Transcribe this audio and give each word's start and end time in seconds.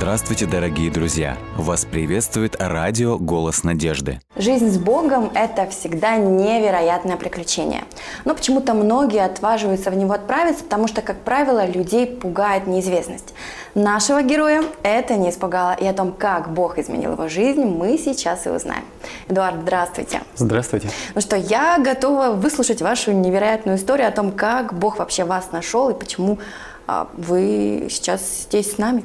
Здравствуйте, 0.00 0.46
дорогие 0.46 0.90
друзья! 0.90 1.36
Вас 1.58 1.84
приветствует 1.84 2.56
радио 2.58 3.18
«Голос 3.18 3.64
надежды». 3.64 4.18
Жизнь 4.34 4.70
с 4.70 4.78
Богом– 4.78 5.30
это 5.34 5.68
всегда 5.68 6.16
невероятное 6.16 7.18
приключение. 7.18 7.84
Но 8.24 8.34
почему-то 8.34 8.72
многие 8.72 9.22
отваживаются 9.22 9.90
в 9.90 9.94
него 9.94 10.14
отправиться, 10.14 10.64
потому 10.64 10.88
что, 10.88 11.02
как 11.02 11.20
правило, 11.20 11.66
людей 11.66 12.06
пугает 12.06 12.66
неизвестность. 12.66 13.34
Нашего 13.74 14.22
героя 14.22 14.64
это 14.82 15.16
не 15.16 15.28
испугало, 15.28 15.74
и 15.74 15.86
о 15.86 15.92
том, 15.92 16.12
как 16.12 16.54
Бог 16.54 16.78
изменил 16.78 17.12
его 17.12 17.28
жизнь, 17.28 17.62
мы 17.62 17.98
сейчас 17.98 18.46
и 18.46 18.48
узнаем. 18.48 18.84
Эдуард, 19.28 19.56
здравствуйте. 19.60 20.22
Здравствуйте. 20.34 20.88
Ну 21.14 21.20
что, 21.20 21.36
я 21.36 21.78
готова 21.78 22.30
выслушать 22.30 22.80
вашу 22.80 23.12
невероятную 23.12 23.76
историю 23.76 24.08
о 24.08 24.12
том, 24.12 24.32
как 24.32 24.72
Бог 24.72 24.98
вообще 24.98 25.24
вас 25.24 25.52
нашел 25.52 25.90
и 25.90 25.94
почему 25.94 26.38
а, 26.86 27.06
вы 27.18 27.88
сейчас 27.90 28.22
здесь 28.48 28.72
с 28.72 28.78
нами. 28.78 29.04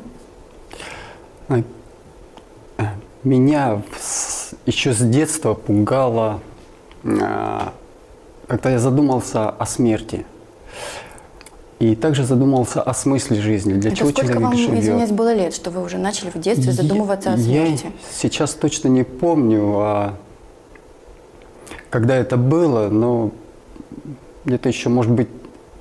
Э, 1.49 1.62
меня 3.23 3.81
еще 4.66 4.94
с 4.94 4.99
детства 4.99 5.53
пугало, 5.53 6.41
э, 7.03 7.59
когда 8.48 8.70
я 8.70 8.80
задумался 8.80 9.50
о 9.50 9.66
смерти. 9.66 10.26
И 11.80 11.95
также 11.95 12.23
задумался 12.23 12.81
о 12.81 12.94
смысле 12.94 13.41
жизни, 13.41 13.73
для 13.73 13.89
Это 13.89 14.00
чего 14.00 14.09
сколько 14.09 14.27
человек 14.27 14.44
вам, 14.44 14.58
живет. 14.58 14.80
извиняюсь, 14.80 15.12
было 15.12 15.34
лет, 15.34 15.53
что 15.53 15.72
вы 15.72 15.84
уже 15.84 15.98
начали 15.98 16.30
в 16.30 16.39
детстве 16.39 16.72
задумываться 16.72 17.34
о 17.34 17.38
смерти? 17.38 17.86
Я 17.86 17.91
сейчас 18.14 18.53
точно 18.53 18.88
не 18.88 19.03
помню, 19.03 19.80
а 19.80 20.16
когда 21.89 22.16
это 22.16 22.38
было, 22.38 22.88
но 22.88 23.31
где-то 24.45 24.70
еще, 24.70 24.88
может 24.88 25.12
быть, 25.12 25.27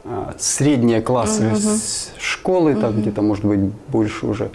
а, 0.05 0.35
средние 0.37 1.01
классы 1.01 1.55
с 1.55 2.11
школы, 2.19 2.75
там 2.75 3.01
где-то, 3.01 3.23
может 3.23 3.45
быть, 3.45 3.61
больше 3.89 4.27
уже 4.27 4.51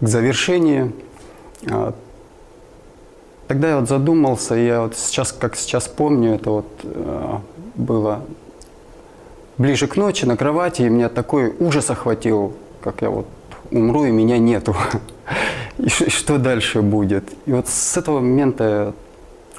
к 0.00 0.06
завершению. 0.06 0.92
А, 1.70 1.94
Тогда 3.50 3.70
я 3.70 3.80
вот 3.80 3.88
задумался, 3.88 4.54
я 4.54 4.82
вот 4.82 4.96
сейчас, 4.96 5.32
как 5.32 5.56
сейчас 5.56 5.88
помню, 5.88 6.36
это 6.36 6.50
вот 6.50 6.66
а, 6.84 7.40
было 7.74 8.22
ближе 9.58 9.88
к 9.88 9.96
ночи 9.96 10.24
на 10.24 10.36
кровати, 10.36 10.82
и 10.82 10.88
меня 10.88 11.08
такой 11.08 11.52
ужас 11.58 11.90
охватил, 11.90 12.52
как 12.80 13.02
я 13.02 13.10
вот 13.10 13.26
умру, 13.72 14.04
и 14.04 14.12
меня 14.12 14.38
нету. 14.38 14.76
И 15.78 15.88
что 15.88 16.38
дальше 16.38 16.80
будет? 16.80 17.24
И 17.46 17.52
вот 17.52 17.66
с 17.66 17.96
этого 17.96 18.20
момента 18.20 18.94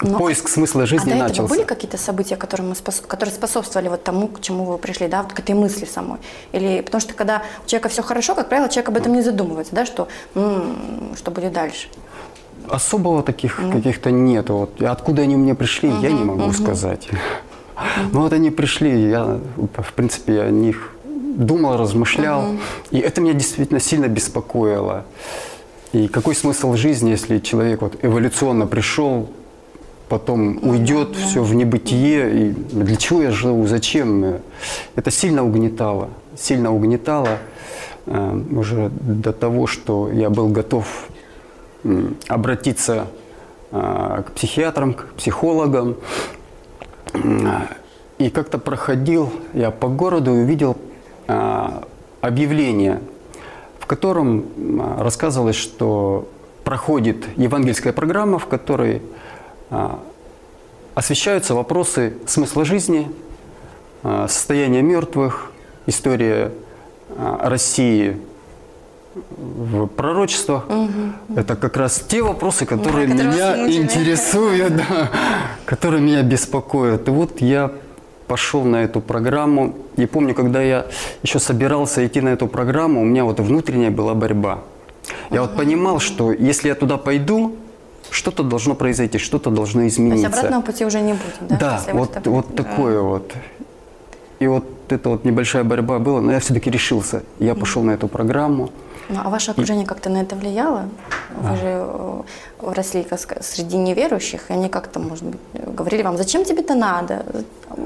Но- 0.02 0.18
поиск 0.18 0.48
смысла 0.50 0.84
А 0.84 0.86
жизни 0.86 1.10
до 1.12 1.16
этого 1.16 1.28
начался. 1.30 1.50
были 1.56 1.64
какие-то 1.64 1.98
события, 1.98 2.36
которые, 2.36 2.68
мы 2.68 2.74
спос- 2.76 3.06
которые 3.06 3.34
способствовали 3.36 3.88
вот 3.90 4.04
тому, 4.04 4.28
к 4.28 4.42
чему 4.42 4.66
вы 4.66 4.78
пришли, 4.78 5.08
да, 5.08 5.24
вот 5.24 5.34
к 5.34 5.40
этой 5.40 5.56
мысли 5.56 5.86
самой? 5.86 6.18
Или 6.52 6.82
потому 6.82 7.02
что 7.02 7.14
когда 7.14 7.44
у 7.64 7.68
человека 7.68 7.90
все 7.90 8.02
хорошо, 8.02 8.36
как 8.36 8.50
правило, 8.50 8.70
человек 8.70 8.90
об 8.90 8.98
этом 8.98 9.14
не 9.14 9.22
задумывается, 9.22 9.76
да, 9.76 9.86
что, 9.86 10.08
м, 10.36 11.14
что 11.18 11.32
будет 11.32 11.54
дальше? 11.54 11.88
Особого 12.70 13.24
таких 13.24 13.56
каких-то 13.72 14.12
нет. 14.12 14.50
Вот. 14.50 14.82
Откуда 14.82 15.24
они 15.24 15.36
мне 15.36 15.56
пришли, 15.56 15.90
я 16.02 16.12
не 16.12 16.24
могу 16.24 16.52
сказать. 16.54 17.10
Но 18.12 18.22
вот 18.22 18.34
они 18.34 18.52
пришли, 18.52 19.10
я, 19.10 19.40
в 19.58 19.94
принципе, 19.94 20.42
о 20.42 20.50
них 20.52 20.94
думал, 21.06 21.78
размышлял. 21.78 22.46
И 22.92 23.00
это 23.00 23.22
меня 23.22 23.34
действительно 23.34 23.80
сильно 23.80 24.08
беспокоило. 24.08 25.06
И 25.92 26.08
какой 26.08 26.36
смысл 26.36 26.76
жизни, 26.76 27.10
если 27.10 27.40
человек 27.40 27.82
вот 27.82 27.96
эволюционно 28.02 28.68
пришел, 28.68 29.30
потом 30.12 30.59
уйдет 30.62 31.16
все 31.16 31.42
в 31.42 31.56
небытие, 31.56 32.50
и 32.50 32.50
для 32.50 32.98
чего 32.98 33.22
я 33.22 33.31
живу, 33.31 33.66
зачем? 33.66 34.42
Это 34.98 35.09
сильно 35.09 35.42
угнетало, 35.42 36.09
сильно 36.38 36.73
угнетало 36.73 37.38
э, 38.08 38.42
уже 38.52 38.90
до 38.90 39.31
того, 39.31 39.68
что 39.68 40.12
я 40.12 40.30
был 40.30 40.50
готов 40.50 41.08
обратиться 42.28 43.08
а, 43.72 44.24
к 44.24 44.34
психиатрам, 44.34 44.94
к 44.94 45.13
психологам. 45.13 45.96
А, 47.13 47.68
И 48.18 48.30
как-то 48.30 48.57
проходил 48.57 49.31
я 49.53 49.72
по 49.72 49.88
городу 49.88 50.36
и 50.36 50.44
увидел 50.44 50.75
объявление, 52.19 53.00
в 53.80 53.86
котором 53.86 54.46
рассказывалось, 55.00 55.56
что 55.56 56.28
проходит 56.66 57.25
евангельская 57.38 57.94
программа, 57.94 58.38
в 58.38 58.47
которой 58.47 59.02
освещаются 60.96 61.56
вопросы 61.56 62.14
смысла 62.28 62.66
жизни, 62.66 63.09
а, 64.04 64.28
состояния 64.28 64.82
мертвых, 64.82 65.52
история 65.86 66.52
а, 67.18 67.50
России 67.50 68.18
в 69.38 69.88
пророчествах. 69.88 70.66
Это 71.36 71.56
как 71.56 71.76
раз 71.78 72.04
те 72.08 72.22
вопросы, 72.22 72.66
которые 72.66 73.08
вас 73.08 73.18
меня 73.18 73.68
интересуют, 73.68 74.76
да, 74.78 75.10
которые 75.66 76.02
меня 76.02 76.24
беспокоят. 76.24 77.08
И 77.08 77.12
вот 77.12 77.42
я 77.42 77.72
пошел 78.28 78.64
на 78.64 78.84
эту 78.84 79.02
программу. 79.02 79.76
И 79.98 80.06
помню, 80.06 80.34
когда 80.34 80.62
я 80.62 80.86
еще 81.24 81.40
собирался 81.40 82.06
идти 82.08 82.22
на 82.22 82.30
эту 82.30 82.48
программу, 82.48 83.02
у 83.02 83.06
меня 83.06 83.26
вот 83.26 83.40
внутренняя 83.40 83.92
была 83.92 84.14
борьба. 84.14 84.60
Я 85.30 85.42
вот 85.42 85.58
понимал, 85.58 86.00
что 86.00 86.31
если 86.31 86.70
я 86.70 86.76
туда 86.76 86.98
пойду, 86.98 87.58
что-то 88.09 88.44
должно 88.44 88.75
произойти, 88.75 89.17
что-то 89.17 89.50
должно 89.50 89.81
То 89.81 89.85
есть 89.85 89.95
измениться. 89.97 90.28
обратного 90.28 90.62
пути 90.62 90.85
уже 90.85 91.01
не 91.01 91.13
будет, 91.13 91.38
да? 91.41 91.57
Да, 91.57 91.75
если 91.78 91.91
вот, 91.91 92.28
вот 92.28 92.56
такое 92.56 93.01
вот. 93.01 93.34
И 94.39 94.47
вот 94.47 94.66
эта 94.89 95.09
вот 95.09 95.23
небольшая 95.25 95.63
борьба 95.63 96.00
была, 96.00 96.22
но 96.22 96.31
я 96.31 96.39
все-таки 96.39 96.72
решился. 96.72 97.23
Я 97.39 97.53
пошел 97.56 97.84
на 97.84 97.91
эту 97.91 98.07
программу. 98.07 98.72
Ну, 99.09 99.19
а 99.23 99.29
ваше 99.29 99.51
окружение 99.51 99.85
как-то 99.85 100.09
на 100.09 100.22
это 100.22 100.35
влияло? 100.35 100.85
Вы 101.35 101.56
же 101.57 101.62
э, 101.63 102.22
росли 102.62 103.06
среди 103.41 103.78
неверующих, 103.78 104.50
и 104.50 104.53
они 104.53 104.69
как-то, 104.69 105.00
может 105.00 105.25
быть, 105.25 105.39
говорили 105.53 106.01
вам, 106.01 106.18
зачем 106.18 106.45
тебе 106.45 106.62
это 106.62 106.75
надо? 106.75 107.25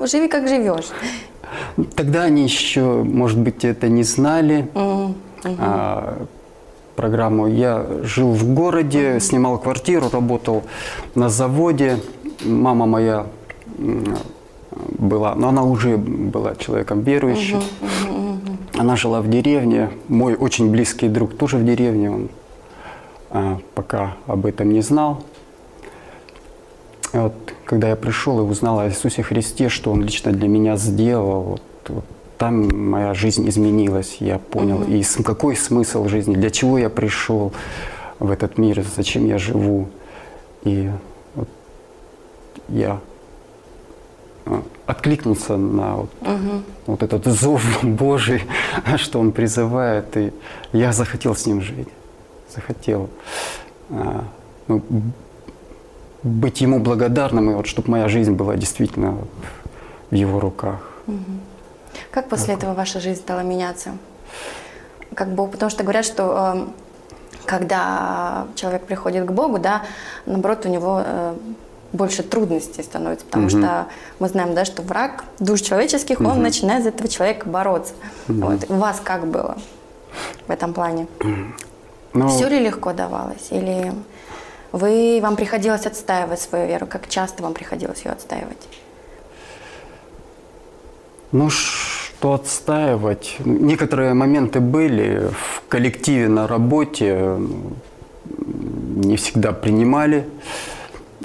Живи 0.05 0.27
как 0.27 0.47
живешь. 0.47 0.85
Тогда 1.95 2.23
они 2.23 2.43
еще, 2.43 3.03
может 3.03 3.39
быть, 3.39 3.65
это 3.65 3.89
не 3.89 4.03
знали. 4.03 4.69
М, 4.75 5.15
а, 5.43 6.25
программу. 6.95 7.47
Я 7.47 7.85
жил 8.03 8.31
в 8.31 8.53
городе, 8.53 9.19
снимал 9.19 9.57
квартиру, 9.57 10.09
работал 10.11 10.63
на 11.16 11.29
заводе. 11.29 12.00
Мама 12.44 12.85
моя 12.85 13.25
была, 14.97 15.35
но 15.35 15.50
она 15.50 15.63
уже 15.63 15.97
была 15.97 16.56
человеком 16.56 17.01
верующим. 17.01 17.61
Она 18.78 18.95
жила 18.95 19.22
в 19.22 19.29
деревне. 19.29 19.89
Мой 20.07 20.35
очень 20.35 20.72
близкий 20.72 21.07
друг 21.07 21.38
тоже 21.38 21.57
в 21.57 21.66
деревне. 21.66 22.11
Он 22.11 22.29
а, 23.29 23.59
пока 23.73 24.17
об 24.27 24.45
этом 24.45 24.72
не 24.72 24.81
знал. 24.81 25.23
И 27.13 27.17
вот, 27.17 27.33
когда 27.63 27.89
я 27.89 27.95
пришел 27.95 28.39
и 28.39 28.44
узнал 28.44 28.79
о 28.79 28.88
Иисусе 28.88 29.23
Христе, 29.23 29.69
что 29.69 29.91
Он 29.91 30.03
лично 30.03 30.31
для 30.31 30.50
меня 30.50 30.75
сделал, 30.75 31.41
вот, 31.41 31.62
вот 31.88 32.06
там 32.38 32.90
моя 32.90 33.13
жизнь 33.13 33.47
изменилась. 33.47 34.18
Я 34.19 34.40
понял, 34.40 34.84
и 34.84 35.01
см- 35.03 35.23
какой 35.23 35.56
смысл 35.56 36.07
жизни, 36.07 36.35
для 36.35 36.50
чего 36.50 36.78
я 36.78 36.90
пришел 36.90 37.53
в 38.19 38.29
этот 38.31 38.57
мир, 38.57 38.84
зачем 38.96 39.25
я 39.25 39.38
живу. 39.38 39.88
И 40.63 40.90
вот 41.35 41.47
я 42.69 43.00
а, 44.45 44.63
откликнулся 44.85 45.57
на 45.57 45.95
вот, 45.95 46.09
вот 46.88 47.03
этот 47.03 47.25
зов 47.25 47.63
Божий, 47.84 48.44
что 48.97 49.19
Он 49.19 49.31
призывает, 49.31 50.18
и 50.18 50.34
я 50.74 50.91
захотел 50.94 51.35
с 51.35 51.45
Ним 51.45 51.62
жить, 51.62 51.90
захотел 52.53 53.09
а, 53.90 54.25
ну, 54.68 54.81
быть 56.24 56.62
Ему 56.62 56.79
благодарным, 56.79 57.51
и 57.51 57.53
вот 57.53 57.68
чтобы 57.68 57.91
моя 57.91 58.07
жизнь 58.09 58.34
была 58.34 58.56
действительно 58.56 59.18
в 60.09 60.15
Его 60.15 60.39
руках. 60.39 60.92
Как 62.15 62.29
после 62.29 62.53
этого 62.53 62.73
ваша 62.73 63.01
жизнь 63.01 63.19
стала 63.19 63.41
меняться? 63.41 63.97
Как 65.15 65.35
Бог, 65.35 65.51
потому 65.51 65.69
что 65.69 65.83
говорят, 65.83 66.06
что 66.06 66.53
эм, 66.56 66.73
когда 67.45 68.47
человек 68.56 68.85
приходит 68.85 69.25
к 69.25 69.31
Богу, 69.31 69.59
да, 69.59 69.81
наоборот, 70.25 70.65
у 70.65 70.69
него 70.69 71.03
э, 71.06 71.35
больше 71.91 72.23
трудностей 72.23 72.83
становится, 72.83 73.25
потому 73.25 73.50
что 73.50 73.88
мы 74.19 74.29
знаем, 74.29 74.56
да, 74.56 74.63
что 74.63 74.81
враг 74.81 75.25
душ 75.39 75.59
человеческих, 75.59 76.21
он 76.21 76.41
начинает 76.41 76.83
за 76.83 76.89
этого 76.89 77.09
человека 77.09 77.50
бороться. 77.50 77.94
Вот. 78.29 78.63
У 78.69 78.75
вас 78.75 79.01
как 79.03 79.27
было 79.27 79.57
в 80.47 80.51
этом 80.51 80.73
плане? 80.73 81.07
Но 82.13 82.29
Все 82.29 82.47
ли 82.47 82.59
легко 82.59 82.94
давалось? 82.94 83.47
Или 83.51 83.91
вы, 84.71 85.19
вам 85.21 85.35
приходилось 85.35 85.85
отстаивать 85.85 86.39
свою 86.39 86.65
веру? 86.65 86.88
Как 86.88 87.09
часто 87.09 87.44
вам 87.44 87.53
приходилось 87.53 88.06
ее 88.06 88.11
отстаивать? 88.11 88.69
Ну, 91.33 91.50
что 92.19 92.33
отстаивать? 92.33 93.38
Некоторые 93.45 94.13
моменты 94.13 94.59
были 94.59 95.29
в 95.31 95.62
коллективе 95.69 96.27
на 96.27 96.47
работе, 96.47 97.38
не 98.95 99.15
всегда 99.15 99.51
принимали. 99.51 100.25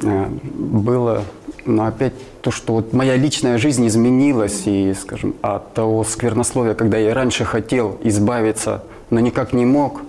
Э, 0.03 0.27
Было, 0.27 1.23
но 1.65 1.87
опять 1.87 2.13
то, 2.43 2.51
что 2.51 2.75
вот 2.75 2.93
моя 2.93 3.17
личная 3.17 3.57
жизнь 3.59 3.87
изменилась, 3.87 4.63
и, 4.67 4.93
скажем, 4.95 5.35
от 5.43 5.73
того 5.75 6.05
сквернословия, 6.05 6.75
когда 6.75 6.99
я 6.99 7.15
раньше 7.15 7.45
хотел 7.45 7.97
избавиться, 8.05 8.83
но 9.11 9.21
никак 9.21 9.53
не 9.55 9.65
мог, 9.65 10.03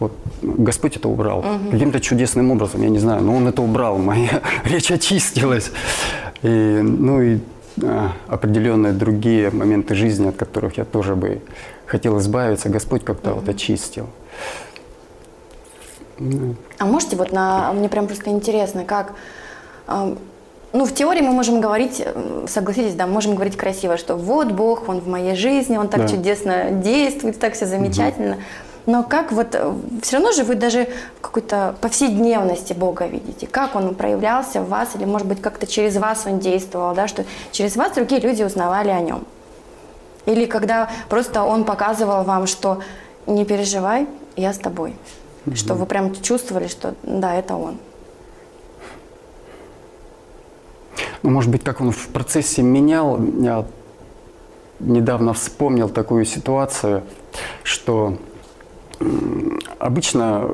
Вот 0.00 0.12
Господь 0.42 0.96
это 0.96 1.08
убрал. 1.08 1.44
Каким-то 1.70 2.00
чудесным 2.00 2.50
образом, 2.50 2.82
я 2.82 2.88
не 2.88 2.98
знаю, 3.00 3.22
но 3.22 3.34
Он 3.36 3.46
это 3.48 3.62
убрал, 3.62 3.98
моя 3.98 4.42
речь 4.64 4.90
очистилась. 4.90 5.70
И, 6.42 6.48
ну 6.82 7.20
и 7.20 7.38
определенные 8.26 8.92
другие 8.92 9.50
моменты 9.50 9.94
жизни, 9.94 10.28
от 10.28 10.36
которых 10.36 10.78
я 10.78 10.84
тоже 10.84 11.14
бы 11.16 11.40
хотел 11.86 12.18
избавиться, 12.18 12.68
Господь 12.68 13.04
как-то 13.04 13.34
вот 13.34 13.48
очистил. 13.48 14.06
А 16.78 16.84
можете 16.84 17.16
вот 17.16 17.32
на... 17.32 17.72
Мне 17.72 17.88
прям 17.88 18.06
просто 18.06 18.30
интересно, 18.30 18.84
как... 18.84 19.14
Ну, 20.74 20.84
в 20.84 20.92
теории 20.92 21.22
мы 21.22 21.30
можем 21.32 21.62
говорить, 21.62 22.04
согласитесь, 22.46 22.94
да, 22.94 23.06
можем 23.06 23.34
говорить 23.34 23.56
красиво, 23.56 23.96
что 23.96 24.16
вот 24.16 24.52
Бог, 24.52 24.86
Он 24.88 25.00
в 25.00 25.08
моей 25.08 25.34
жизни, 25.34 25.78
Он 25.78 25.88
так 25.88 26.02
Да. 26.02 26.08
чудесно 26.08 26.70
действует, 26.72 27.38
так 27.38 27.54
все 27.54 27.64
замечательно. 27.64 28.36
Но 28.88 29.02
как 29.02 29.32
вот, 29.32 29.54
все 30.00 30.16
равно 30.16 30.32
же 30.32 30.44
вы 30.44 30.54
даже 30.54 30.88
в 31.18 31.20
какой-то 31.20 31.76
повседневности 31.82 32.72
Бога 32.72 33.06
видите, 33.06 33.46
как 33.46 33.76
Он 33.76 33.94
проявлялся 33.94 34.62
в 34.62 34.70
вас, 34.70 34.96
или 34.96 35.04
может 35.04 35.28
быть 35.28 35.42
как-то 35.42 35.66
через 35.66 35.96
вас 35.96 36.24
Он 36.24 36.38
действовал, 36.38 36.94
да, 36.94 37.06
что 37.06 37.26
через 37.52 37.76
вас 37.76 37.92
другие 37.92 38.18
люди 38.18 38.42
узнавали 38.42 38.88
о 38.88 39.00
Нем. 39.00 39.26
Или 40.24 40.46
когда 40.46 40.88
просто 41.10 41.42
Он 41.42 41.64
показывал 41.64 42.24
вам, 42.24 42.46
что 42.46 42.80
не 43.26 43.44
переживай, 43.44 44.08
я 44.36 44.54
с 44.54 44.58
тобой. 44.58 44.96
Что 45.54 45.74
вы 45.74 45.84
прям 45.84 46.14
чувствовали, 46.22 46.66
что 46.66 46.94
да, 47.02 47.34
это 47.34 47.56
Он. 47.56 47.76
Ну, 51.22 51.28
может 51.28 51.50
быть, 51.50 51.62
как 51.62 51.82
он 51.82 51.90
в 51.90 52.08
процессе 52.08 52.62
менял, 52.62 53.20
я 53.38 53.66
недавно 54.80 55.34
вспомнил 55.34 55.90
такую 55.90 56.24
ситуацию, 56.24 57.02
что 57.64 58.16
обычно 59.78 60.48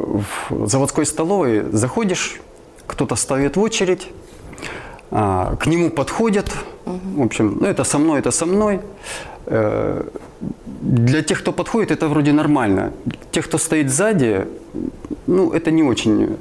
в 0.50 0.67
заводской 0.67 1.06
столовой 1.06 1.64
заходишь, 1.73 2.41
кто-то 2.87 3.17
ставит 3.17 3.56
в 3.56 3.61
очередь, 3.61 4.08
а, 5.11 5.56
к 5.56 5.67
нему 5.67 5.91
подходят, 5.91 6.50
в 6.85 7.23
общем, 7.23 7.58
ну 7.61 7.67
это 7.67 7.85
со 7.85 7.99
мной, 7.99 8.19
это 8.19 8.31
со 8.31 8.46
мной. 8.46 8.81
Э, 9.46 10.02
Для 10.81 11.23
тех, 11.23 11.41
кто 11.41 11.52
подходит, 11.52 11.91
это 11.91 12.08
вроде 12.08 12.32
нормально. 12.32 12.93
Тех, 13.31 13.46
кто 13.46 13.58
стоит 13.58 13.91
сзади, 13.91 14.46
ну, 15.26 15.52
это 15.52 15.70
не 15.70 15.82
очень 15.82 16.37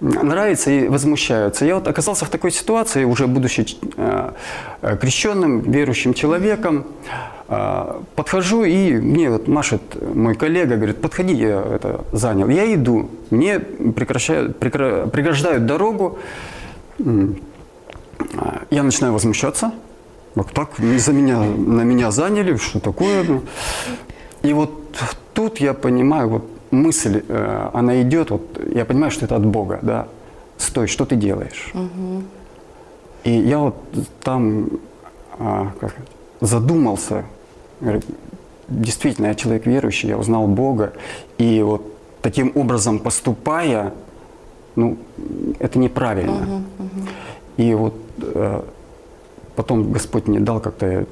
нравится 0.00 0.70
и 0.70 0.88
возмущаются. 0.88 1.64
Я 1.64 1.76
вот 1.76 1.88
оказался 1.88 2.24
в 2.24 2.28
такой 2.28 2.50
ситуации, 2.50 3.04
уже 3.04 3.26
будучи 3.26 3.66
э, 3.96 4.32
крещенным, 5.00 5.60
верующим 5.60 6.14
человеком, 6.14 6.86
э, 7.48 8.00
подхожу 8.14 8.64
и 8.64 8.94
мне 8.94 9.30
вот 9.30 9.48
машет 9.48 9.82
мой 10.14 10.34
коллега, 10.34 10.76
говорит, 10.76 11.00
подходи, 11.00 11.34
я 11.34 11.60
это 11.60 12.04
занял. 12.12 12.48
Я 12.48 12.72
иду, 12.74 13.10
мне 13.30 13.58
преграждают 13.58 15.66
дорогу, 15.66 16.18
я 18.70 18.82
начинаю 18.82 19.12
возмущаться. 19.12 19.72
Вот 20.34 20.52
так 20.52 20.70
за 20.78 21.12
меня, 21.12 21.38
на 21.38 21.82
меня 21.82 22.10
заняли, 22.10 22.56
что 22.56 22.78
такое? 22.78 23.24
ну. 23.24 23.42
И 24.42 24.52
вот 24.52 24.98
тут 25.32 25.60
я 25.60 25.72
понимаю, 25.72 26.28
вот 26.28 26.55
мысль, 26.70 27.22
э, 27.28 27.70
она 27.72 28.02
идет, 28.02 28.30
вот 28.30 28.60
я 28.74 28.84
понимаю, 28.84 29.10
что 29.10 29.24
это 29.24 29.36
от 29.36 29.46
Бога, 29.46 29.78
да. 29.82 30.08
Стой, 30.58 30.86
что 30.86 31.04
ты 31.04 31.16
делаешь? 31.16 31.72
И 33.24 33.30
я 33.30 33.58
вот 33.58 33.74
там 34.22 34.68
а, 35.38 35.72
как, 35.80 35.94
задумался, 36.40 37.24
действительно, 38.68 39.26
я 39.26 39.34
человек 39.34 39.66
верующий, 39.66 40.08
я 40.08 40.16
узнал 40.16 40.46
Бога, 40.46 40.92
и 41.38 41.62
вот 41.62 41.82
таким 42.22 42.52
образом 42.54 42.98
поступая, 42.98 43.92
ну, 44.76 44.96
это 45.58 45.78
неправильно. 45.78 46.64
И 47.56 47.74
вот 47.74 47.94
э, 48.20 48.62
потом 49.56 49.92
Господь 49.92 50.28
мне 50.28 50.40
дал 50.40 50.60
как-то 50.60 51.06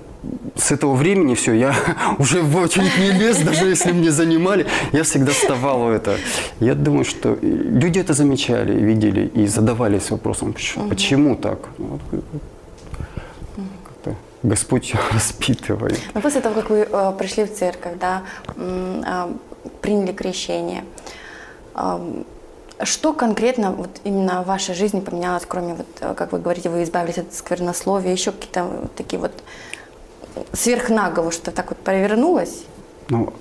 с 0.56 0.72
этого 0.72 0.94
времени 0.94 1.34
все, 1.34 1.52
я 1.52 1.74
уже 2.18 2.42
в 2.42 2.56
очередь 2.56 2.98
не 2.98 3.10
лез, 3.18 3.38
даже 3.38 3.66
если 3.66 3.92
мне 3.92 4.10
занимали, 4.10 4.66
я 4.92 5.02
всегда 5.02 5.32
вставал 5.32 5.84
в 5.84 5.90
это. 5.90 6.16
Я 6.60 6.74
думаю, 6.74 7.04
что 7.04 7.36
люди 7.42 7.98
это 7.98 8.14
замечали, 8.14 8.72
видели 8.72 9.26
и 9.26 9.46
задавались 9.46 10.10
вопросом, 10.10 10.54
«Ш- 10.56 10.80
почему 10.88 11.36
так? 11.36 11.58
Ну, 11.78 11.98
вот 12.12 12.22
Господь 14.42 14.94
распитывает. 15.12 15.98
Но 16.14 16.20
после 16.20 16.40
того, 16.40 16.54
как 16.54 16.70
вы 16.70 16.86
э, 16.90 17.12
пришли 17.18 17.44
в 17.44 17.52
церковь, 17.54 17.94
да, 17.98 18.22
а, 18.56 19.30
приняли 19.80 20.12
крещение, 20.12 20.84
что 22.82 23.12
конкретно 23.12 23.70
вот 23.70 24.00
именно 24.04 24.42
в 24.42 24.46
вашей 24.46 24.74
жизни 24.74 25.00
поменялось, 25.00 25.44
кроме, 25.46 25.74
вот, 25.74 25.86
э, 26.00 26.14
как 26.14 26.32
вы 26.32 26.38
говорите, 26.38 26.70
вы 26.70 26.82
избавились 26.82 27.18
от 27.18 27.32
сквернословия, 27.32 28.12
еще 28.12 28.32
какие-то 28.32 28.64
вот 28.64 28.94
такие 28.94 29.18
вот 29.18 29.32
сверхнагово, 30.52 31.30
что 31.30 31.50
так 31.50 31.70
вот 31.70 31.78
провернулось? 31.78 32.64
Ну, 33.08 33.32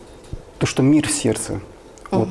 то, 0.59 0.65
что 0.65 0.83
мир 0.83 1.07
в 1.07 1.11
сердце. 1.11 1.59
Вот 2.11 2.27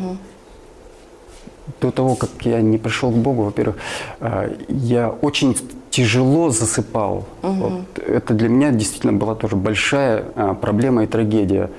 до 1.80 1.90
того, 1.90 2.14
как 2.14 2.30
я 2.42 2.60
не 2.60 2.78
пришел 2.78 3.10
к 3.10 3.16
Богу, 3.16 3.42
во-первых, 3.42 3.76
э, 4.20 4.56
я 4.68 5.10
очень 5.10 5.56
тяжело 5.92 6.50
засыпал. 6.50 7.26
Вот 7.42 7.98
это 7.98 8.32
для 8.32 8.48
меня 8.48 8.70
действительно 8.72 9.12
была 9.12 9.34
тоже 9.34 9.56
большая 9.56 10.24
э, 10.34 10.54
проблема 10.58 11.04
и 11.04 11.06
трагедия. 11.06 11.70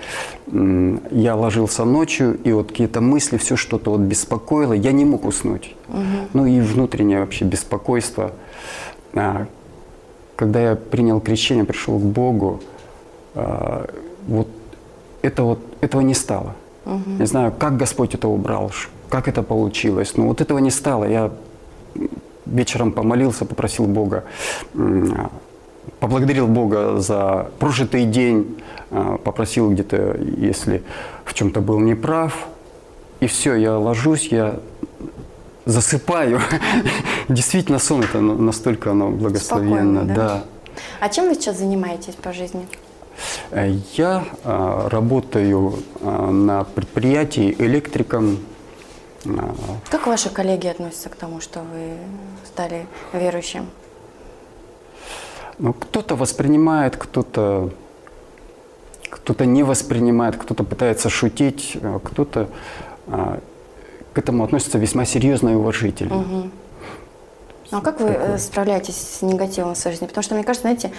Я 1.12 1.36
ложился 1.36 1.84
ночью, 1.84 2.38
и 2.44 2.52
вот 2.52 2.68
какие-то 2.68 3.02
мысли, 3.02 3.38
все 3.38 3.56
что-то 3.56 3.90
вот 3.90 4.02
беспокоило, 4.02 4.74
я 4.74 4.92
не 4.92 5.04
мог 5.04 5.26
уснуть. 5.26 5.76
Ну 6.34 6.46
и 6.46 6.62
внутреннее 6.62 7.22
вообще 7.22 7.46
беспокойство. 7.46 8.32
А, 9.16 9.48
Когда 10.36 10.62
я 10.62 10.76
принял 10.76 11.20
крещение, 11.20 11.66
пришел 11.66 11.98
к 11.98 12.04
Богу, 12.04 12.62
а, 13.34 13.90
вот 14.28 14.48
это 15.24 15.44
вот 15.44 15.60
этого 15.82 16.02
не 16.02 16.14
стало. 16.14 16.54
Не 16.86 17.26
знаю, 17.26 17.52
как 17.58 17.78
Господь 17.78 18.14
это 18.14 18.28
убрал, 18.28 18.72
как 19.10 19.28
это 19.28 19.42
получилось. 19.42 20.18
Но 20.18 20.28
вот 20.28 20.42
этого 20.42 20.60
не 20.60 20.70
стало. 20.72 21.06
Я 21.06 21.32
вечером 22.46 22.92
помолился, 22.92 23.46
попросил 23.46 23.86
Бога, 23.86 24.24
поблагодарил 26.00 26.48
Бога 26.48 27.00
за 27.00 27.50
прожитый 27.60 28.06
день, 28.06 28.62
а, 28.92 29.18
попросил 29.18 29.72
где-то, 29.72 30.18
если 30.38 30.84
в 31.26 31.34
чем-то 31.34 31.62
был 31.62 31.80
неправ. 31.80 32.48
И 33.20 33.28
все, 33.28 33.56
я 33.56 33.78
ложусь, 33.78 34.28
я 34.28 34.60
засыпаю. 35.66 36.42
Действительно, 37.30 37.80
сон 37.80 38.02
это 38.02 38.20
на- 38.20 38.36
настолько 38.36 38.92
оно 38.92 39.10
благословенно. 39.10 40.02
Спокойно, 40.02 40.04
да? 40.04 40.16
да. 40.16 40.44
А 41.00 41.10
чем 41.10 41.30
вы 41.30 41.36
сейчас 41.36 41.58
занимаетесь 41.60 42.16
по 42.16 42.34
жизни? 42.34 42.68
Э, 43.52 43.74
Я 43.94 44.26
а, 44.44 44.90
работаю 44.90 45.76
а, 46.02 46.32
на 46.32 46.64
предприятии 46.64 47.56
электриком. 47.60 48.40
Как 49.90 50.08
ваши 50.08 50.30
коллеги 50.30 50.68
относятся 50.68 51.10
к 51.10 51.16
тому, 51.16 51.40
что 51.42 51.60
вы 51.60 51.98
стали 52.46 52.88
верующим? 53.14 53.70
Ну, 55.60 55.74
кто-то 55.74 56.16
воспринимает, 56.16 56.98
кто-то 56.98 57.72
кто-то 59.10 59.46
не 59.46 59.64
воспринимает, 59.64 60.36
кто-то 60.36 60.64
пытается 60.64 61.10
шутить, 61.10 61.78
а 61.82 62.00
кто-то 62.00 62.50
а, 63.08 63.40
к 64.14 64.18
этому 64.18 64.44
относится 64.44 64.78
весьма 64.80 65.06
серьезно 65.06 65.50
и 65.50 65.56
уважительно. 65.56 66.50
Ну, 67.74 67.80
а 67.80 67.82
как 67.82 68.00
вы 68.00 68.10
э, 68.10 68.38
справляетесь 68.38 68.96
с 68.96 69.24
негативом 69.24 69.74
в 69.74 69.78
своей 69.80 69.96
жизни? 69.96 70.06
Потому 70.06 70.24
что, 70.24 70.36
мне 70.36 70.44
кажется, 70.44 70.62
знаете, 70.62 70.92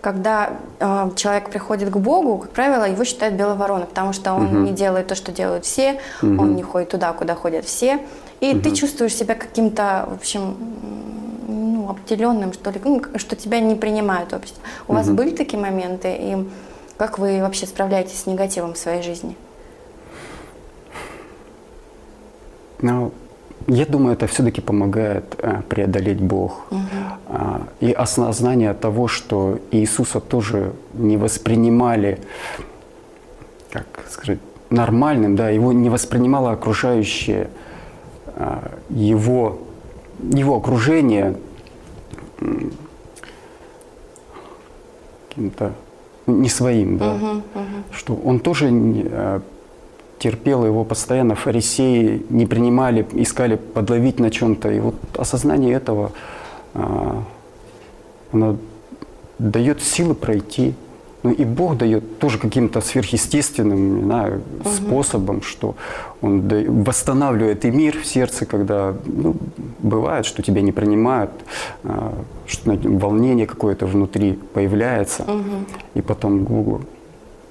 когда 0.00 0.54
э, 0.80 1.10
человек 1.14 1.50
приходит 1.50 1.90
к 1.90 1.96
Богу, 1.98 2.38
как 2.38 2.52
правило, 2.52 2.84
его 2.84 3.04
считают 3.04 3.34
белой 3.34 3.54
вороной, 3.54 3.84
потому 3.84 4.14
что 4.14 4.32
он 4.32 4.64
не 4.64 4.72
делает 4.72 5.08
то, 5.08 5.14
что 5.14 5.30
делают 5.30 5.66
все, 5.66 6.00
он 6.22 6.56
не 6.56 6.62
ходит 6.62 6.88
туда, 6.88 7.12
куда 7.12 7.34
ходят 7.34 7.66
все. 7.66 8.00
И 8.40 8.58
ты 8.58 8.74
чувствуешь 8.74 9.14
себя 9.14 9.34
каким-то, 9.34 10.06
в 10.08 10.14
общем, 10.14 10.56
ну, 11.48 11.90
обделенным, 11.90 12.54
что 12.54 12.70
ли, 12.70 12.80
ну, 12.82 13.02
что 13.16 13.36
тебя 13.36 13.60
не 13.60 13.74
принимают 13.74 14.32
общество. 14.32 14.62
У 14.88 14.94
вас 14.94 15.10
были 15.10 15.36
такие 15.36 15.60
моменты? 15.60 16.16
И 16.18 16.48
как 16.96 17.18
вы 17.18 17.42
вообще 17.42 17.66
справляетесь 17.66 18.20
с 18.20 18.26
негативом 18.26 18.72
в 18.72 18.78
своей 18.78 19.02
жизни? 19.02 19.36
Но 22.80 23.12
я 23.66 23.86
думаю, 23.86 24.14
это 24.14 24.26
все-таки 24.26 24.60
помогает 24.60 25.24
э, 25.38 25.62
преодолеть 25.68 26.20
Бог. 26.20 26.66
А, 27.28 27.62
и 27.80 27.92
осознание 27.92 28.74
того, 28.74 29.08
что 29.08 29.58
Иисуса 29.70 30.20
тоже 30.20 30.72
не 30.94 31.16
воспринимали, 31.16 32.18
как 33.70 33.86
сказать, 34.10 34.38
нормальным, 34.70 35.36
да, 35.36 35.50
его 35.50 35.72
не 35.72 35.90
воспринимало 35.90 36.52
окружающее, 36.52 37.48
а, 38.36 38.70
его, 38.90 39.58
его 40.20 40.56
окружение 40.56 41.36
каким-то 45.28 45.72
не 46.26 46.48
своим, 46.48 46.98
да, 46.98 47.18
что 47.90 48.14
он 48.14 48.40
тоже 48.40 48.70
не, 48.70 49.04
э, 49.04 49.40
терпел, 50.22 50.64
его 50.64 50.84
постоянно 50.84 51.34
фарисеи 51.34 52.24
не 52.30 52.46
принимали, 52.46 53.04
искали 53.12 53.56
подловить 53.56 54.20
на 54.20 54.30
чем-то. 54.30 54.70
И 54.70 54.78
вот 54.78 54.94
осознание 55.18 55.74
этого, 55.74 56.12
а, 56.74 57.24
оно 58.32 58.56
дает 59.38 59.82
силы 59.82 60.14
пройти. 60.14 60.74
Ну 61.24 61.32
и 61.32 61.44
Бог 61.44 61.76
дает 61.76 62.18
тоже 62.18 62.38
каким-то 62.38 62.80
сверхъестественным 62.80 63.96
не 63.96 64.02
знаю, 64.02 64.42
угу. 64.60 64.70
способом, 64.70 65.42
что 65.42 65.74
Он 66.20 66.48
восстанавливает 66.84 67.64
и 67.64 67.70
мир 67.70 67.98
в 67.98 68.06
сердце, 68.06 68.46
когда 68.46 68.94
ну, 69.04 69.34
бывает, 69.80 70.24
что 70.24 70.42
тебя 70.42 70.62
не 70.62 70.72
принимают, 70.72 71.30
а, 71.84 72.14
что 72.46 72.78
волнение 72.84 73.46
какое-то 73.46 73.86
внутри 73.86 74.38
появляется, 74.54 75.22
угу. 75.24 75.66
и 75.94 76.00
потом 76.00 76.44
к 76.44 76.48
Богу 76.48 76.80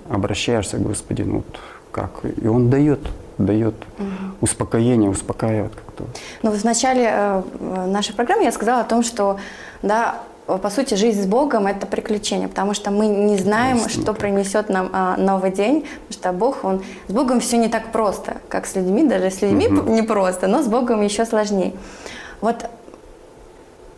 обращаешься, 0.09 0.77
Господи, 0.77 1.23
ну 1.23 1.35
вот 1.35 1.59
как? 1.91 2.11
И 2.23 2.47
Он 2.47 2.69
дает, 2.69 2.99
дает 3.37 3.75
угу. 3.97 4.07
успокоение, 4.41 5.09
успокаивает 5.09 5.73
как-то. 5.75 6.05
Ну, 6.43 6.51
в 6.51 6.63
начале 6.63 7.09
э, 7.11 7.41
нашей 7.87 8.15
программы 8.15 8.43
я 8.43 8.51
сказала 8.51 8.81
о 8.81 8.85
том, 8.85 9.03
что 9.03 9.37
да, 9.81 10.21
по 10.45 10.69
сути, 10.69 10.95
жизнь 10.95 11.23
с 11.23 11.25
Богом– 11.25 11.67
это 11.67 11.85
приключение, 11.85 12.47
потому 12.47 12.73
что 12.73 12.91
мы 12.91 13.07
не 13.07 13.37
знаем, 13.37 13.77
Конечно. 13.77 14.01
что 14.01 14.13
принесет 14.13 14.69
нам 14.69 14.89
а, 14.91 15.15
новый 15.17 15.51
день, 15.51 15.85
потому 16.07 16.11
что 16.11 16.33
Бог, 16.33 16.63
Он… 16.63 16.83
С 17.07 17.13
Богом 17.13 17.39
все 17.39 17.57
не 17.57 17.69
так 17.69 17.91
просто, 17.91 18.37
как 18.49 18.65
с 18.65 18.75
людьми, 18.75 19.03
даже 19.03 19.29
с 19.29 19.41
людьми 19.41 19.67
угу. 19.67 19.91
не 19.91 20.01
просто, 20.01 20.47
но 20.47 20.61
с 20.61 20.67
Богом 20.67 21.01
еще 21.01 21.25
сложнее. 21.25 21.73
Вот, 22.41 22.65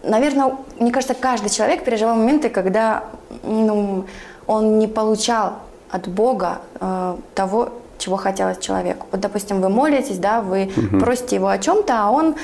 наверное, 0.04 0.58
мне 0.80 0.92
кажется, 0.92 1.16
каждый 1.16 1.50
человек 1.50 1.84
переживал 1.84 2.16
моменты, 2.16 2.50
когда 2.50 3.06
ну, 3.44 4.06
он 4.46 4.80
не 4.80 4.88
получал 4.88 5.54
от 5.90 6.08
Бога 6.08 6.60
э, 6.80 7.16
того, 7.36 7.70
чего 8.04 8.18
хотелось 8.18 8.58
человеку. 8.58 9.08
Вот, 9.12 9.22
допустим, 9.22 9.62
вы 9.62 9.70
молитесь, 9.70 10.18
да, 10.18 10.42
вы 10.42 10.70
угу. 10.76 11.00
просите 11.00 11.38
его 11.38 11.48
о 11.48 11.58
чем-то, 11.58 11.94
а 11.94 12.12
он 12.12 12.36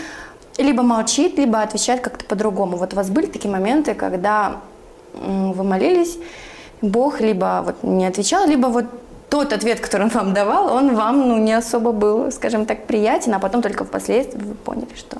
либо 0.57 0.83
молчит, 0.83 1.37
либо 1.37 1.61
отвечает 1.61 2.01
как-то 2.01 2.25
по-другому. 2.25 2.77
Вот 2.77 2.93
у 2.93 2.95
вас 2.95 3.09
были 3.09 3.25
такие 3.25 3.51
моменты, 3.51 3.93
когда 3.93 4.61
вы 5.13 5.63
молились, 5.63 6.17
Бог 6.81 7.19
либо 7.19 7.61
вот 7.65 7.83
не 7.83 8.05
отвечал, 8.05 8.47
либо 8.47 8.67
вот 8.67 8.85
тот 9.29 9.51
ответ, 9.51 9.81
который 9.81 10.03
он 10.03 10.09
вам 10.13 10.33
давал, 10.33 10.73
он 10.73 10.95
вам 10.95 11.27
ну, 11.27 11.37
не 11.37 11.53
особо 11.53 11.91
был, 11.91 12.31
скажем 12.31 12.65
так, 12.65 12.87
приятен, 12.87 13.33
а 13.33 13.39
потом 13.39 13.61
только 13.61 13.83
впоследствии 13.83 14.41
вы 14.41 14.55
поняли, 14.55 14.95
что 14.95 15.17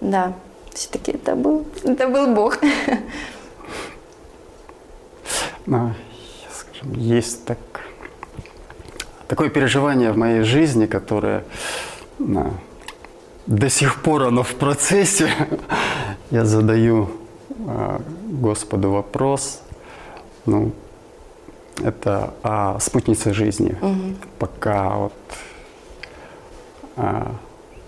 да, 0.00 0.32
все-таки 0.74 1.12
это 1.12 1.36
был, 1.36 1.64
это 1.84 2.08
был 2.08 2.34
Бог. 2.34 2.58
Ну, 5.66 5.92
скажем, 6.50 6.94
есть 6.94 7.44
так, 7.44 7.58
такое 9.28 9.50
переживание 9.50 10.10
в 10.10 10.16
моей 10.16 10.42
жизни, 10.42 10.86
которое 10.86 11.44
ну, 12.18 12.54
до 13.46 13.70
сих 13.70 14.02
пор 14.02 14.24
оно 14.24 14.42
в 14.42 14.54
процессе. 14.54 15.30
Я 16.30 16.44
задаю 16.44 17.10
э, 17.48 18.00
Господу 18.30 18.90
вопрос. 18.90 19.62
Ну, 20.46 20.72
это 21.84 22.34
о 22.42 22.78
спутнице 22.80 23.32
жизни. 23.32 23.76
Угу. 23.80 24.16
Пока 24.38 24.96
вот 24.96 25.12
а, 26.96 27.32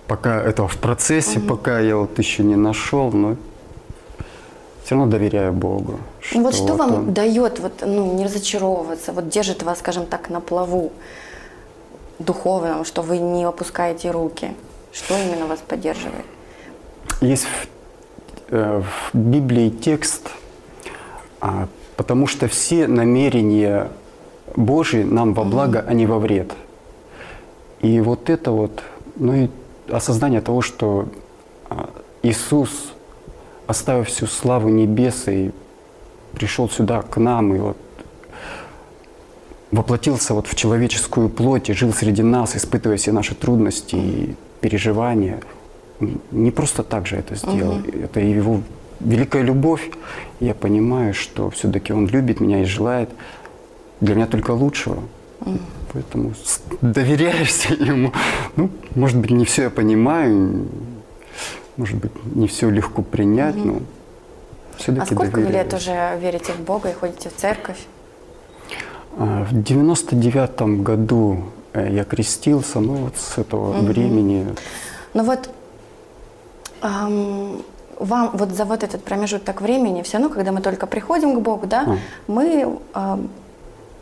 пока 0.07 0.41
это 0.41 0.67
в 0.69 0.77
процессе, 0.77 1.39
угу. 1.39 1.49
пока 1.49 1.81
я 1.81 1.97
вот 1.97 2.19
еще 2.19 2.45
не 2.45 2.57
нашел, 2.57 3.11
но 3.11 3.37
все 4.85 4.95
равно 4.95 5.11
доверяю 5.11 5.53
Богу. 5.53 5.99
Что 6.21 6.41
вот 6.41 6.55
что 6.55 6.67
вот 6.67 6.79
вам 6.79 6.95
он... 6.95 7.13
дает 7.13 7.59
вот, 7.59 7.83
ну, 7.85 8.15
не 8.15 8.25
разочаровываться, 8.25 9.13
вот 9.13 9.29
держит 9.29 9.63
вас, 9.63 9.79
скажем 9.79 10.07
так, 10.07 10.31
на 10.31 10.41
плаву 10.41 10.93
духовном, 12.21 12.85
что 12.85 13.03
вы 13.03 13.19
не 13.19 13.45
опускаете 13.45 14.11
руки? 14.11 14.55
Что 14.93 15.17
именно 15.17 15.47
вас 15.47 15.61
поддерживает? 15.61 16.25
Есть 17.21 17.45
в, 17.45 17.67
э, 18.55 18.83
в 18.83 19.17
Библии 19.17 19.71
текст, 19.71 20.31
а, 21.41 21.69
потому 21.97 22.27
что 22.27 22.49
все 22.49 22.87
намерения 22.87 23.91
Божьи 24.57 25.03
нам 25.03 25.35
во 25.35 25.45
благо, 25.45 25.85
а 25.87 25.95
не 25.95 26.07
во 26.07 26.19
вред. 26.19 26.53
И 27.81 28.00
вот 28.00 28.29
это 28.29 28.50
вот, 28.50 28.83
ну 29.17 29.35
и 29.35 29.49
осознание 29.91 30.41
того, 30.41 30.61
что 30.61 31.09
а, 31.69 31.91
Иисус, 32.23 32.93
оставив 33.67 34.09
всю 34.09 34.27
славу 34.27 34.69
небес 34.69 35.29
и 35.29 35.53
пришел 36.33 36.69
сюда 36.69 37.03
к 37.03 37.17
нам, 37.19 37.55
и 37.55 37.59
вот 37.59 37.77
воплотился 39.71 40.35
вот 40.35 40.47
в 40.47 40.55
человеческую 40.55 41.29
плоть 41.29 41.71
и 41.71 41.73
жил 41.73 41.93
среди 41.93 42.23
нас, 42.23 42.57
испытывая 42.57 42.97
все 42.97 43.12
наши 43.12 43.35
трудности 43.35 43.95
и 43.97 44.37
переживания. 44.61 45.41
Не 46.31 46.50
просто 46.50 46.83
так 46.83 47.07
же 47.07 47.17
это 47.17 47.35
сделал. 47.35 47.77
Угу. 47.77 47.99
Это 48.03 48.21
его 48.21 48.62
великая 49.00 49.43
любовь. 49.43 49.91
Я 50.41 50.55
понимаю, 50.55 51.15
что 51.15 51.50
все-таки 51.50 51.93
он 51.93 52.07
любит 52.07 52.41
меня 52.41 52.62
и 52.62 52.65
желает 52.65 53.11
для 54.00 54.15
меня 54.15 54.27
только 54.27 54.53
лучшего. 54.53 55.03
Угу. 55.41 55.59
Поэтому 55.93 56.33
доверяешься 56.81 57.75
ему. 57.75 58.12
Ну, 58.57 58.71
может 58.95 59.19
быть, 59.19 59.31
не 59.31 59.45
все 59.45 59.65
я 59.65 59.71
понимаю, 59.71 60.67
может 61.77 61.99
быть, 61.99 62.12
не 62.35 62.49
все 62.49 62.71
легко 62.71 63.03
принять, 63.03 63.57
угу. 63.57 63.67
но 63.67 63.83
все-таки 64.79 65.03
А 65.03 65.15
сколько 65.15 65.37
доверяюсь. 65.37 65.47
вы 65.47 65.53
лет 65.53 65.75
уже 65.75 66.19
верите 66.21 66.53
в 66.53 66.61
Бога 66.61 66.91
и 66.91 66.93
ходите 66.93 67.29
в 67.29 67.37
церковь? 67.37 67.79
А, 69.19 69.45
в 69.45 69.62
девяносто 69.62 70.17
девятом 70.17 70.83
году 70.83 71.45
Э, 71.73 71.88
я 71.90 72.05
крестился, 72.05 72.81
ну 72.81 72.95
вот 72.95 73.17
с 73.17 73.38
этого 73.38 73.71
угу. 73.71 73.87
времени. 73.87 74.55
Ну 75.14 75.23
вот 75.25 75.50
эм, 76.83 77.62
вам 77.99 78.31
вот 78.33 78.50
за 78.50 78.64
вот 78.64 78.83
этот 78.83 79.05
промежуток 79.05 79.61
времени, 79.61 80.02
все 80.02 80.19
равно, 80.19 80.35
когда 80.35 80.52
мы 80.52 80.61
только 80.61 80.87
приходим 80.87 81.35
к 81.37 81.40
Богу, 81.40 81.67
да, 81.67 81.85
а. 81.87 81.97
мы, 82.26 82.79
эм, 82.95 83.31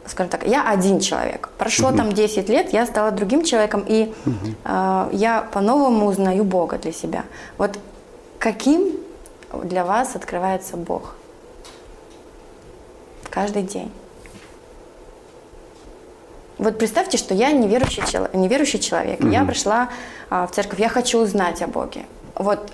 скажем 0.06 0.30
так, 0.30 0.46
я 0.46 0.68
один 0.68 1.00
человек. 1.00 1.50
Прошло 1.58 1.88
угу. 1.88 1.98
там 1.98 2.12
10 2.12 2.48
лет, 2.48 2.72
я 2.72 2.86
стала 2.86 3.10
другим 3.10 3.44
человеком, 3.44 3.84
и 3.86 4.14
угу. 4.24 4.34
э, 4.64 5.08
я 5.12 5.42
по-новому 5.52 6.06
узнаю 6.06 6.44
Бога 6.44 6.78
для 6.78 6.92
себя. 6.92 7.24
Вот 7.58 7.78
каким 8.38 8.92
для 9.64 9.84
вас 9.84 10.16
открывается 10.16 10.76
Бог? 10.76 11.16
Каждый 13.30 13.62
день. 13.62 13.90
Вот 16.58 16.76
представьте, 16.76 17.18
что 17.18 17.34
я 17.34 17.52
неверующий, 17.52 18.02
человек, 18.10 18.34
неверующий 18.34 18.80
человек. 18.80 19.20
Mm-hmm. 19.20 19.32
Я 19.32 19.44
пришла 19.44 19.88
а, 20.28 20.46
в 20.46 20.50
церковь, 20.50 20.80
я 20.80 20.88
хочу 20.88 21.20
узнать 21.20 21.62
о 21.62 21.68
Боге. 21.68 22.04
Вот 22.34 22.72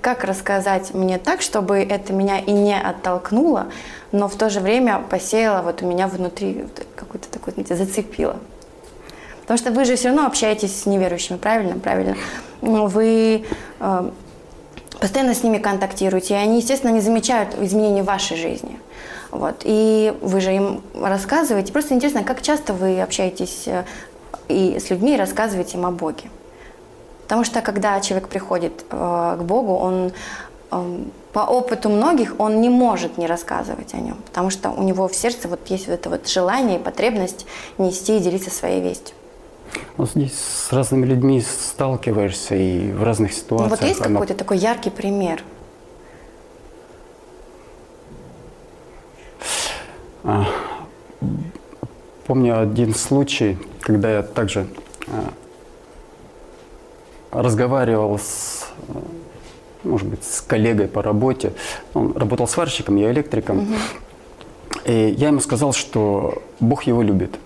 как 0.00 0.24
рассказать 0.24 0.94
мне 0.94 1.18
так, 1.18 1.42
чтобы 1.42 1.78
это 1.78 2.12
меня 2.12 2.38
и 2.38 2.50
не 2.50 2.78
оттолкнуло, 2.78 3.66
но 4.10 4.28
в 4.28 4.36
то 4.36 4.48
же 4.48 4.60
время 4.60 5.02
посеяло 5.10 5.62
вот 5.62 5.82
у 5.82 5.86
меня 5.86 6.08
внутри 6.08 6.64
какой-то 6.96 7.28
такой, 7.28 7.52
знаете, 7.52 7.76
зацепило. 7.76 8.36
Потому 9.42 9.58
что 9.58 9.70
вы 9.70 9.84
же 9.84 9.96
все 9.96 10.08
равно 10.08 10.26
общаетесь 10.26 10.82
с 10.82 10.86
неверующими, 10.86 11.36
правильно? 11.36 11.78
Правильно. 11.78 12.16
Вы 12.60 13.44
э, 13.80 14.10
постоянно 15.00 15.34
с 15.34 15.42
ними 15.42 15.58
контактируете, 15.58 16.34
и 16.34 16.36
они, 16.36 16.58
естественно, 16.58 16.90
не 16.90 17.00
замечают 17.00 17.54
изменений 17.60 18.02
в 18.02 18.06
вашей 18.06 18.36
жизни. 18.36 18.78
Вот. 19.30 19.62
И 19.64 20.14
вы 20.20 20.40
же 20.40 20.54
им 20.54 20.82
рассказываете. 20.94 21.72
Просто 21.72 21.94
интересно, 21.94 22.24
как 22.24 22.42
часто 22.42 22.72
вы 22.72 23.00
общаетесь 23.00 23.64
э, 23.66 23.84
и 24.48 24.78
с 24.78 24.90
людьми 24.90 25.14
и 25.14 25.18
рассказываете 25.18 25.76
им 25.76 25.86
о 25.86 25.90
Боге. 25.90 26.30
Потому 27.24 27.44
что 27.44 27.60
когда 27.60 28.00
человек 28.00 28.28
приходит 28.28 28.84
э, 28.90 29.36
к 29.38 29.42
Богу, 29.42 29.74
он 29.74 30.12
э, 30.70 30.98
по 31.32 31.40
опыту 31.40 31.90
многих 31.90 32.34
он 32.38 32.60
не 32.60 32.70
может 32.70 33.18
не 33.18 33.26
рассказывать 33.26 33.92
о 33.92 33.98
нем, 33.98 34.16
потому 34.24 34.48
что 34.48 34.70
у 34.70 34.82
него 34.82 35.08
в 35.08 35.14
сердце 35.14 35.46
вот 35.46 35.60
есть 35.68 35.88
вот 35.88 35.94
это 35.94 36.08
вот 36.08 36.26
желание 36.26 36.78
и 36.78 36.82
потребность 36.82 37.46
нести 37.76 38.16
и 38.16 38.20
делиться 38.20 38.50
своей 38.50 38.80
вестью. 38.80 39.14
Ну, 39.98 40.06
здесь 40.06 40.32
с 40.32 40.72
разными 40.72 41.04
людьми 41.04 41.42
сталкиваешься 41.42 42.54
и 42.54 42.90
в 42.92 43.02
разных 43.02 43.34
ситуациях. 43.34 43.70
Ну, 43.70 43.76
вот 43.76 43.86
есть 43.86 44.00
какой-то 44.00 44.34
такой 44.34 44.56
яркий 44.56 44.88
пример– 44.88 45.44
помню 52.26 52.60
один 52.60 52.94
случай, 52.94 53.58
когда 53.80 54.10
я 54.10 54.22
также 54.22 54.66
а, 55.06 55.32
разговаривал 57.30 58.18
с, 58.18 58.68
может 59.84 60.08
быть, 60.08 60.24
с 60.24 60.40
коллегой 60.40 60.88
по 60.88 61.02
работе. 61.02 61.52
Он 61.94 62.12
работал 62.16 62.46
сварщиком, 62.46 62.96
я 62.96 63.10
электриком. 63.10 63.58
Угу. 63.58 63.74
И 64.84 65.14
я 65.18 65.28
ему 65.28 65.40
сказал, 65.40 65.72
что 65.72 66.42
Бог 66.60 66.84
его 66.84 67.02
любит. 67.02 67.38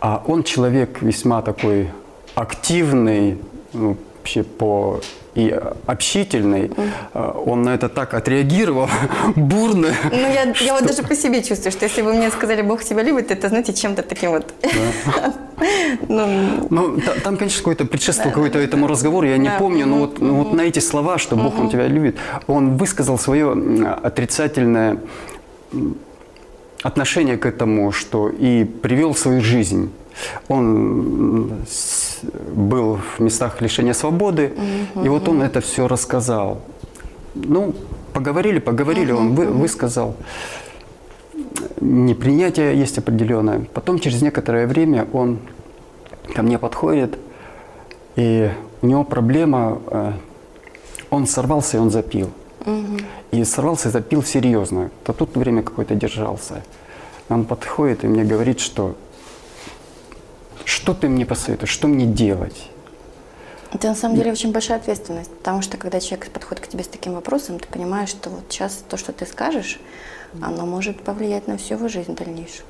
А 0.00 0.22
он 0.26 0.42
человек 0.42 1.02
весьма 1.02 1.42
такой 1.42 1.90
активный, 2.34 3.38
ну, 3.72 3.96
вообще 4.24 4.42
по 4.42 5.00
и 5.34 5.60
общительный, 5.86 6.70
э, 7.12 7.32
он 7.46 7.62
на 7.62 7.74
это 7.74 7.88
так 7.88 8.14
отреагировал 8.14 8.88
бурно. 9.36 9.88
Ну, 10.12 10.32
я, 10.32 10.54
что... 10.54 10.64
я 10.64 10.74
вот 10.74 10.86
даже 10.86 11.02
по 11.02 11.14
себе 11.16 11.42
чувствую, 11.42 11.72
что 11.72 11.84
если 11.84 12.02
бы 12.02 12.14
мне 12.14 12.30
сказали, 12.30 12.62
Бог 12.62 12.84
тебя 12.84 13.02
любит, 13.02 13.30
это, 13.30 13.48
знаете, 13.48 13.74
чем-то 13.74 14.02
таким 14.02 14.30
вот... 14.30 14.54
ну, 16.08 16.66
ну 16.70 17.00
там, 17.24 17.36
конечно, 17.36 17.58
какой-то 17.58 17.84
предшествовал 17.84 18.32
какой-то 18.32 18.58
этому 18.60 18.86
разговору, 18.86 19.26
я 19.26 19.36
не 19.36 19.50
помню, 19.58 19.86
но 19.86 19.96
вот, 19.96 20.20
вот 20.20 20.52
на 20.52 20.62
эти 20.62 20.78
слова, 20.78 21.18
что 21.18 21.36
Бог, 21.36 21.58
Он 21.58 21.68
тебя 21.68 21.88
любит, 21.88 22.16
он 22.46 22.76
высказал 22.76 23.18
свое 23.18 23.52
отрицательное 24.04 24.98
отношение 26.82 27.36
к 27.36 27.46
этому, 27.46 27.92
что 27.92 28.28
и 28.28 28.64
привел 28.64 29.14
свою 29.14 29.40
жизнь. 29.40 29.90
Он 30.48 31.64
был 32.54 32.98
в 33.16 33.20
местах 33.20 33.60
лишения 33.60 33.94
свободы, 33.94 34.52
угу, 34.94 35.04
и 35.04 35.08
вот 35.08 35.28
он 35.28 35.42
это 35.42 35.60
все 35.60 35.88
рассказал. 35.88 36.60
Ну, 37.34 37.74
поговорили, 38.12 38.60
поговорили, 38.60 39.12
угу, 39.12 39.20
он 39.20 39.34
вы, 39.34 39.46
высказал. 39.46 40.16
Непринятие 41.80 42.78
есть 42.78 42.98
определенное. 42.98 43.66
Потом 43.74 43.98
через 43.98 44.22
некоторое 44.22 44.66
время 44.66 45.06
он 45.12 45.38
ко 46.34 46.42
мне 46.42 46.58
подходит, 46.58 47.18
и 48.16 48.50
у 48.82 48.86
него 48.86 49.04
проблема, 49.04 49.78
э, 49.90 50.12
он 51.10 51.26
сорвался 51.26 51.76
и 51.76 51.80
он 51.80 51.90
запил. 51.90 52.30
Угу. 52.66 52.98
И 53.32 53.44
сорвался 53.44 53.88
и 53.88 53.92
запил 53.92 54.22
серьезно. 54.22 54.90
То 55.04 55.12
тут 55.12 55.36
время 55.36 55.62
какое-то 55.62 55.94
держался. 55.94 56.62
Он 57.28 57.44
подходит 57.44 58.04
и 58.04 58.06
мне 58.06 58.24
говорит, 58.24 58.60
что 58.60 58.94
что 60.64 60.94
ты 60.94 61.08
мне 61.08 61.26
посоветуешь, 61.26 61.70
что 61.70 61.88
мне 61.88 62.06
делать? 62.06 62.70
Это 63.72 63.88
на 63.88 63.96
самом 63.96 64.16
деле 64.16 64.30
очень 64.30 64.52
большая 64.52 64.78
ответственность, 64.78 65.30
потому 65.30 65.60
что 65.60 65.76
когда 65.76 65.98
человек 65.98 66.30
подходит 66.30 66.64
к 66.64 66.68
тебе 66.68 66.84
с 66.84 66.86
таким 66.86 67.14
вопросом, 67.14 67.58
ты 67.58 67.66
понимаешь, 67.66 68.10
что 68.10 68.30
вот 68.30 68.44
сейчас 68.48 68.84
то, 68.88 68.96
что 68.96 69.12
ты 69.12 69.26
скажешь, 69.26 69.80
оно 70.40 70.64
может 70.64 71.00
повлиять 71.00 71.48
на 71.48 71.56
всю 71.56 71.74
его 71.74 71.88
жизнь 71.88 72.14
дальнейшую. 72.14 72.66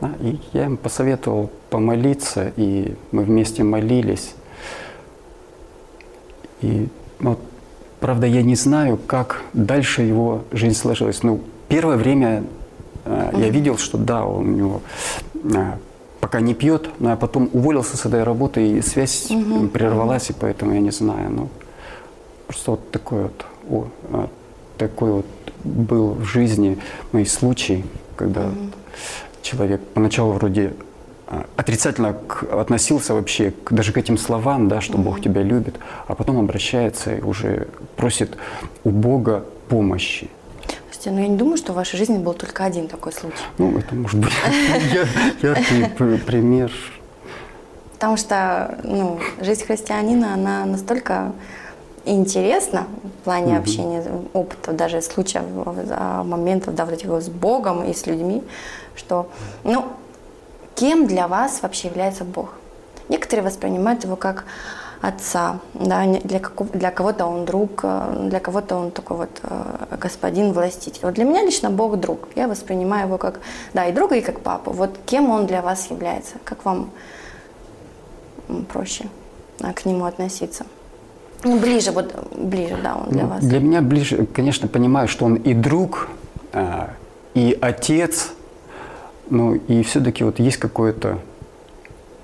Да, 0.00 0.12
и 0.20 0.38
я 0.52 0.66
им 0.66 0.76
посоветовал 0.76 1.50
помолиться, 1.70 2.52
и 2.56 2.94
мы 3.10 3.24
вместе 3.24 3.62
молились. 3.62 4.34
И, 6.62 6.88
ну, 7.18 7.38
правда, 8.00 8.26
я 8.26 8.42
не 8.42 8.54
знаю, 8.54 8.96
как 8.96 9.42
дальше 9.52 10.02
его 10.02 10.44
жизнь 10.52 10.76
сложилась. 10.76 11.22
Ну, 11.22 11.40
первое 11.68 11.96
время 11.96 12.44
э, 13.04 13.30
я 13.36 13.48
видел, 13.50 13.76
что 13.76 13.98
да, 13.98 14.24
у 14.24 14.42
него 14.42 14.82
э, 15.34 15.72
пока 16.20 16.40
не 16.40 16.54
пьет, 16.54 16.90
но 16.98 17.10
я 17.10 17.16
потом 17.16 17.48
уволился 17.52 17.96
с 17.96 18.06
этой 18.06 18.22
работы, 18.22 18.66
и 18.66 18.82
связь 18.82 19.30
угу. 19.30 19.68
прервалась, 19.68 20.30
и 20.30 20.32
поэтому 20.32 20.74
я 20.74 20.80
не 20.80 20.90
знаю. 20.90 21.30
Ну, 21.30 21.48
просто 22.46 22.72
вот 22.72 22.90
такой 22.90 23.22
вот, 23.22 23.44
о, 23.70 23.86
а, 24.12 24.28
такой 24.76 25.12
вот 25.12 25.26
был 25.64 26.14
в 26.14 26.24
жизни 26.24 26.78
мой 27.12 27.26
случай, 27.26 27.84
когда 28.16 28.46
угу. 28.46 28.70
человек 29.42 29.80
поначалу 29.94 30.32
вроде 30.32 30.74
а, 31.26 31.46
отрицательно 31.56 32.14
к, 32.14 32.42
относился 32.44 33.14
вообще 33.14 33.50
к, 33.50 33.72
даже 33.72 33.92
к 33.92 33.98
этим 33.98 34.18
словам, 34.18 34.68
да, 34.68 34.80
что 34.80 34.94
угу. 34.94 35.04
Бог 35.04 35.20
тебя 35.20 35.42
любит, 35.42 35.76
а 36.06 36.14
потом 36.14 36.38
обращается 36.38 37.14
и 37.14 37.20
уже 37.20 37.68
просит 37.96 38.36
у 38.84 38.90
Бога 38.90 39.44
помощи. 39.68 40.28
Слушайте, 41.00 41.16
ну 41.16 41.22
я 41.22 41.28
не 41.28 41.36
думаю, 41.36 41.56
что 41.56 41.72
в 41.72 41.76
вашей 41.76 41.96
жизни 41.96 42.18
был 42.18 42.34
только 42.34 42.64
один 42.64 42.88
такой 42.88 43.12
случай. 43.12 43.36
Ну, 43.56 43.78
это 43.78 43.94
может 43.94 44.18
быть 44.18 44.32
яркий 45.42 46.18
пример. 46.26 46.72
Потому 47.92 48.16
что 48.16 48.80
ну, 48.82 49.20
жизнь 49.40 49.64
христианина, 49.64 50.34
она 50.34 50.64
настолько 50.64 51.32
интересна 52.04 52.88
в 53.04 53.24
плане 53.24 53.58
общения, 53.58 54.04
опытов, 54.32 54.74
даже 54.74 55.00
случаев, 55.00 55.44
моментов, 56.24 56.74
да, 56.74 56.84
вот 56.84 56.94
этих 56.94 57.08
с 57.08 57.28
Богом 57.28 57.84
и 57.84 57.94
с 57.94 58.06
людьми, 58.06 58.42
что, 58.96 59.30
ну, 59.62 59.86
кем 60.74 61.06
для 61.06 61.28
вас 61.28 61.62
вообще 61.62 61.88
является 61.88 62.24
Бог? 62.24 62.54
Некоторые 63.08 63.44
воспринимают 63.44 64.02
его 64.02 64.16
как 64.16 64.46
отца, 65.00 65.60
да, 65.74 66.04
для, 66.06 66.40
какого, 66.40 66.70
для 66.70 66.90
кого-то 66.90 67.26
он 67.26 67.44
друг, 67.44 67.80
э, 67.82 68.28
для 68.28 68.40
кого-то 68.40 68.76
он 68.76 68.90
такой 68.90 69.16
вот 69.16 69.40
э, 69.42 69.96
господин, 70.00 70.52
властитель. 70.52 71.00
Вот 71.02 71.14
для 71.14 71.24
меня 71.24 71.42
лично 71.42 71.70
Бог 71.70 71.98
друг. 71.98 72.28
Я 72.34 72.48
воспринимаю 72.48 73.06
его 73.06 73.18
как, 73.18 73.40
да, 73.74 73.86
и 73.86 73.92
друга, 73.92 74.16
и 74.16 74.20
как 74.20 74.40
папу. 74.40 74.72
Вот 74.72 74.98
кем 75.06 75.30
он 75.30 75.46
для 75.46 75.62
вас 75.62 75.90
является? 75.90 76.34
Как 76.44 76.64
вам 76.64 76.90
проще 78.68 79.06
к 79.74 79.84
нему 79.84 80.04
относиться? 80.04 80.66
Ну, 81.44 81.60
ближе, 81.60 81.92
вот 81.92 82.12
ближе, 82.36 82.76
да, 82.82 82.96
он 82.96 83.10
для 83.10 83.22
ну, 83.22 83.28
вас. 83.28 83.44
Для 83.44 83.60
меня 83.60 83.80
ближе, 83.80 84.26
конечно, 84.26 84.66
понимаю, 84.66 85.06
что 85.06 85.24
он 85.24 85.36
и 85.36 85.54
друг, 85.54 86.08
э, 86.52 86.88
и 87.34 87.56
отец, 87.60 88.32
ну 89.30 89.54
и 89.54 89.84
все-таки 89.84 90.24
вот 90.24 90.40
есть 90.40 90.56
какое-то 90.56 91.20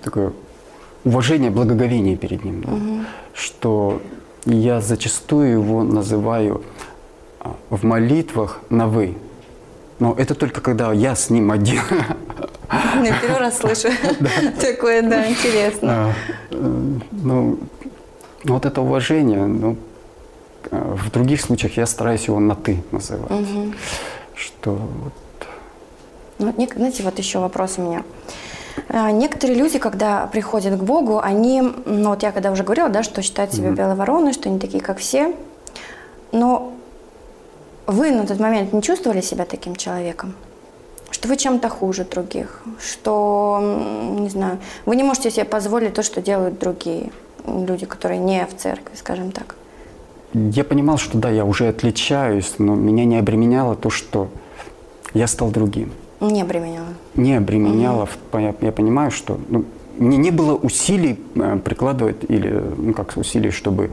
такое 0.02 0.32
уважение, 1.04 1.50
благоговение 1.50 2.16
перед 2.16 2.44
ним. 2.44 2.62
Да? 2.62 2.72
Угу. 2.72 3.00
Что 3.34 4.02
я 4.44 4.80
зачастую 4.80 5.52
его 5.52 5.82
называю 5.82 6.62
а, 7.40 7.56
в 7.70 7.84
молитвах 7.84 8.60
на 8.70 8.88
«вы». 8.88 9.16
Но 10.00 10.14
это 10.18 10.34
только 10.34 10.60
когда 10.60 10.92
я 10.92 11.14
с 11.14 11.30
ним 11.30 11.52
один. 11.52 11.80
Ну, 12.96 13.06
первый 13.20 13.38
раз 13.38 13.58
слышу 13.58 13.88
такое, 14.60 15.02
да, 15.02 15.28
интересно. 15.28 15.92
А, 15.92 16.12
э, 16.50 16.80
ну, 17.12 17.58
вот 18.42 18.66
это 18.66 18.80
уважение, 18.80 19.46
ну, 19.46 19.76
а, 20.70 20.96
в 20.96 21.10
других 21.10 21.40
случаях 21.40 21.76
я 21.76 21.86
стараюсь 21.86 22.26
его 22.26 22.40
на 22.40 22.56
«ты» 22.56 22.82
называть. 22.90 23.30
Что 24.34 24.72
вот... 24.72 25.12
Ну, 26.38 26.52
знаете, 26.74 27.02
вот 27.04 27.18
еще 27.18 27.38
вопрос 27.38 27.74
у 27.78 27.82
меня. 27.82 28.02
А, 28.88 29.10
некоторые 29.10 29.58
люди, 29.58 29.78
когда 29.78 30.26
приходят 30.26 30.78
к 30.78 30.82
Богу, 30.82 31.20
они, 31.20 31.62
ну 31.84 32.10
вот 32.10 32.22
я 32.22 32.32
когда 32.32 32.50
уже 32.50 32.64
говорила, 32.64 32.88
да, 32.88 33.02
что 33.02 33.22
считают 33.22 33.52
себя 33.52 33.68
mm-hmm. 33.68 33.76
белой 33.76 33.94
вороной, 33.94 34.32
что 34.32 34.48
они 34.48 34.58
такие, 34.58 34.82
как 34.82 34.98
все. 34.98 35.34
Но 36.32 36.72
вы 37.86 38.10
на 38.10 38.26
тот 38.26 38.40
момент 38.40 38.72
не 38.72 38.82
чувствовали 38.82 39.20
себя 39.20 39.44
таким 39.44 39.76
человеком? 39.76 40.34
Что 41.10 41.28
вы 41.28 41.36
чем-то 41.36 41.68
хуже 41.68 42.04
других? 42.04 42.62
Что, 42.80 43.60
не 44.18 44.28
знаю, 44.28 44.58
вы 44.84 44.96
не 44.96 45.04
можете 45.04 45.30
себе 45.30 45.44
позволить 45.44 45.94
то, 45.94 46.02
что 46.02 46.20
делают 46.20 46.58
другие 46.58 47.12
люди, 47.46 47.86
которые 47.86 48.18
не 48.18 48.44
в 48.46 48.56
церкви, 48.56 48.96
скажем 48.96 49.30
так? 49.30 49.54
Я 50.32 50.64
понимал, 50.64 50.98
что 50.98 51.16
да, 51.18 51.30
я 51.30 51.44
уже 51.44 51.68
отличаюсь, 51.68 52.54
но 52.58 52.74
меня 52.74 53.04
не 53.04 53.16
обременяло 53.16 53.76
то, 53.76 53.90
что 53.90 54.28
я 55.12 55.28
стал 55.28 55.50
другим. 55.50 55.92
Не 56.20 56.42
обременяла. 56.42 56.93
Не 57.16 57.34
обременяла. 57.34 58.08
Угу. 58.32 58.38
Я, 58.38 58.54
я 58.60 58.72
понимаю, 58.72 59.10
что 59.10 59.38
ну, 59.48 59.64
мне 59.98 60.16
не 60.16 60.30
было 60.30 60.54
усилий 60.54 61.18
э, 61.34 61.58
прикладывать 61.64 62.24
или 62.28 62.62
ну 62.76 62.92
как 62.92 63.16
усилий, 63.16 63.50
чтобы 63.50 63.90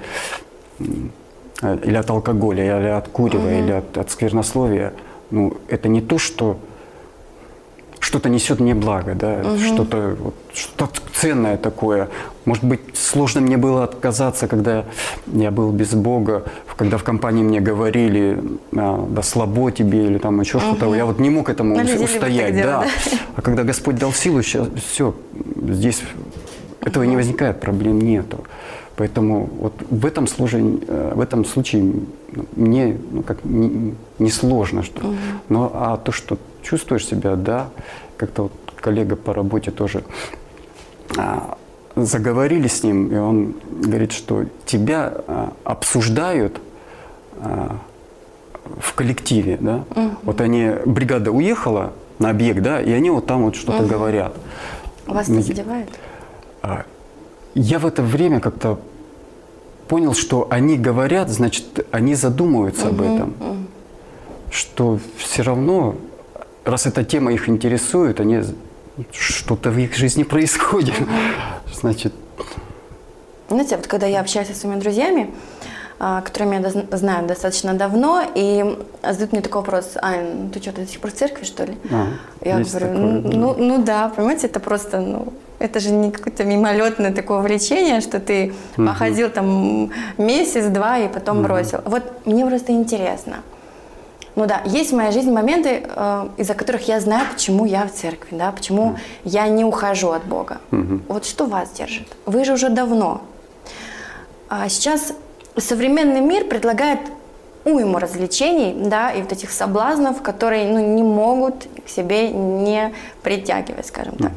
э, 0.80 1.78
или 1.84 1.96
от 1.96 2.10
алкоголя, 2.10 2.80
или 2.80 2.88
от 2.88 3.08
курева, 3.08 3.48
угу. 3.48 3.54
или 3.54 3.72
от, 3.72 3.98
от 3.98 4.10
сквернословия. 4.12 4.94
Ну, 5.30 5.54
это 5.68 5.88
не 5.88 6.02
то, 6.02 6.18
что 6.18 6.58
что-то 8.02 8.30
несет 8.30 8.60
мне 8.60 8.74
благо, 8.74 9.16
да, 9.16 9.42
угу. 9.44 9.60
что-то 9.60 10.18
что 10.54 10.90
ценное 11.14 11.56
такое. 11.56 12.10
Может 12.46 12.64
быть, 12.64 12.82
сложно 12.94 13.42
мне 13.42 13.58
было 13.58 13.84
отказаться, 13.84 14.48
когда 14.48 14.86
я 15.28 15.52
был 15.52 15.72
без 15.72 15.94
Бога, 15.94 16.44
когда 16.82 16.98
в 16.98 17.04
компании 17.04 17.44
мне 17.44 17.62
говорили, 17.62 18.42
да 18.72 19.22
слабо 19.22 19.72
тебе 19.72 20.08
или 20.08 20.18
там 20.18 20.42
еще 20.42 20.58
угу. 20.58 20.66
что-то. 20.66 20.96
Я 20.96 21.06
вот 21.06 21.20
не 21.20 21.30
мог 21.30 21.48
этому 21.48 21.78
ну, 21.78 22.04
устоять, 22.04 22.56
да. 22.56 22.82
да. 22.82 22.88
А 23.36 23.42
когда 23.44 23.64
Господь 23.64 23.98
дал 23.98 24.12
силу, 24.12 24.42
сейчас 24.42 24.68
все, 24.92 25.14
здесь 25.70 26.02
этого 26.80 27.04
не 27.04 27.16
возникает, 27.16 27.60
проблем 27.60 28.02
нету. 28.02 28.44
Поэтому 28.96 29.48
вот 29.60 29.74
в 29.90 30.06
этом 30.08 30.26
случае, 30.26 30.80
э, 30.88 31.14
в 31.16 31.22
этом 31.22 31.46
случае 31.46 31.94
ну, 32.34 32.46
мне 32.56 32.98
ну, 33.12 33.22
как 33.22 33.46
не, 33.46 33.94
не 34.18 34.32
сложно, 34.32 34.82
что. 34.82 35.08
Угу. 35.08 35.16
Но 35.50 35.72
а 35.74 35.98
то, 35.98 36.12
что 36.12 36.40
чувствуешь 36.62 37.06
себя, 37.06 37.36
да, 37.36 37.70
как-то 38.18 38.44
вот 38.44 38.54
коллега 38.76 39.16
по 39.16 39.34
работе 39.34 39.72
тоже 39.72 40.04
а, 41.18 41.58
заговорили 41.96 42.68
с 42.68 42.84
ним, 42.84 43.08
и 43.08 43.18
он 43.18 43.56
говорит, 43.70 44.12
что 44.12 44.46
тебя 44.66 45.14
а, 45.28 45.54
обсуждают 45.64 46.60
а, 47.38 47.78
в 48.80 48.94
коллективе, 48.94 49.58
да. 49.60 49.84
Угу. 49.96 50.10
Вот 50.24 50.42
они, 50.42 50.72
бригада 50.86 51.32
уехала 51.32 51.94
на 52.20 52.30
объект, 52.30 52.62
да, 52.62 52.82
и 52.82 52.92
они 52.92 53.10
вот 53.10 53.26
там 53.26 53.44
вот 53.44 53.56
что-то 53.56 53.84
угу. 53.84 53.88
говорят. 53.88 54.36
Вас 55.08 55.30
это 55.30 55.42
задевает? 55.42 55.90
Я 57.54 57.80
в 57.80 57.86
это 57.86 58.02
время 58.02 58.40
как-то 58.40 58.80
понял, 59.88 60.14
что 60.14 60.48
они 60.50 60.78
говорят, 60.78 61.30
значит, 61.30 61.86
они 61.92 62.16
задумываются 62.16 62.88
угу, 62.88 62.96
об 62.96 63.02
этом. 63.02 63.30
Угу. 63.40 63.58
Что 64.52 65.00
все 65.18 65.44
равно, 65.44 65.96
раз 66.66 66.86
эта 66.86 67.04
тема 67.04 67.34
их 67.34 67.50
интересует, 67.50 68.20
они 68.20 68.42
что-то 69.12 69.70
в 69.72 69.78
их 69.78 69.96
жизни 69.96 70.24
происходит. 70.24 71.00
Угу. 71.00 71.10
Значит. 71.74 72.14
Знаете, 73.50 73.76
вот 73.78 73.88
когда 73.88 74.08
я 74.08 74.22
общаюсь 74.22 74.48
со 74.48 74.56
своими 74.56 74.80
друзьями, 74.80 75.30
а, 76.00 76.22
которыми 76.22 76.56
я 76.56 76.62
доз- 76.62 76.98
знаю 76.98 77.28
достаточно 77.28 77.74
давно, 77.74 78.24
и 78.34 78.78
задают 79.04 79.34
мне 79.34 79.42
такой 79.42 79.62
вопрос, 79.62 79.92
Ань, 80.02 80.50
ты 80.52 80.62
что, 80.62 80.72
ты 80.72 80.82
до 80.82 80.88
сих 80.88 81.00
пор 81.00 81.12
в 81.12 81.14
церкви, 81.14 81.44
что 81.44 81.66
ли? 81.66 81.78
А, 81.92 82.08
я 82.44 82.60
говорю, 82.60 82.88
такое, 82.88 82.96
ну, 82.96 83.22
да. 83.22 83.38
ну, 83.38 83.56
ну 83.58 83.84
да, 83.84 84.10
понимаете, 84.10 84.48
это 84.48 84.60
просто, 84.60 85.00
ну, 85.00 85.34
это 85.60 85.80
же 85.80 85.92
не 85.92 86.12
какое-то 86.12 86.44
мимолетное 86.44 87.14
такое 87.14 87.40
увлечение, 87.40 88.02
что 88.02 88.20
ты 88.20 88.54
походил 88.76 89.30
там 89.30 89.92
месяц-два 90.18 90.98
и 90.98 91.08
потом 91.08 91.44
бросил. 91.44 91.82
Вот 91.86 92.26
мне 92.26 92.46
просто 92.46 92.72
интересно. 92.72 93.38
Ну 94.36 94.46
да, 94.46 94.62
есть 94.66 94.92
в 94.92 94.96
моей 94.96 95.12
жизни 95.12 95.32
моменты, 95.32 95.84
э, 95.86 96.30
из-за 96.38 96.54
которых 96.54 96.88
я 96.88 97.00
знаю, 97.00 97.28
почему 97.34 97.66
я 97.66 97.86
в 97.86 97.92
церкви, 97.92 98.38
да, 98.38 98.52
почему 98.52 98.98
я 99.26 99.48
не 99.48 99.66
ухожу 99.66 100.12
от 100.12 100.24
Бога. 100.26 100.60
Вот 101.10 101.26
что 101.26 101.46
вас 101.46 101.72
держит? 101.72 102.08
Вы 102.26 102.46
же 102.46 102.54
уже 102.54 102.70
давно. 102.70 103.22
А 104.50 104.70
сейчас 104.70 105.14
современный 105.58 106.22
мир 106.22 106.46
предлагает 106.46 107.00
уйму 107.66 108.00
развлечений, 108.00 108.74
да, 108.90 109.12
и 109.12 109.22
вот 109.22 109.32
этих 109.32 109.52
соблазнов, 109.52 110.22
которые, 110.22 110.68
ну, 110.72 110.96
не 110.96 111.04
могут 111.04 111.68
к 111.86 111.90
себе 111.90 112.30
не 112.30 112.94
притягивать, 113.24 113.86
скажем 113.88 114.16
так. 114.16 114.32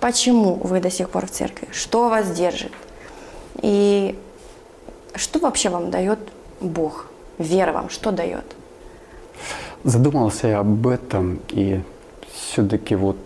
Почему 0.00 0.54
вы 0.54 0.80
до 0.80 0.90
сих 0.90 1.10
пор 1.10 1.26
в 1.26 1.30
церкви? 1.30 1.68
Что 1.70 2.08
вас 2.08 2.30
держит? 2.30 2.72
И 3.60 4.18
что 5.14 5.38
вообще 5.38 5.68
вам 5.68 5.90
дает 5.90 6.18
Бог? 6.60 7.06
Вера 7.38 7.72
вам 7.72 7.88
что 7.90 8.10
дает? 8.10 8.44
Задумался 9.84 10.48
я 10.48 10.58
об 10.60 10.86
этом, 10.86 11.40
и 11.50 11.80
все-таки 12.32 12.94
вот, 12.94 13.16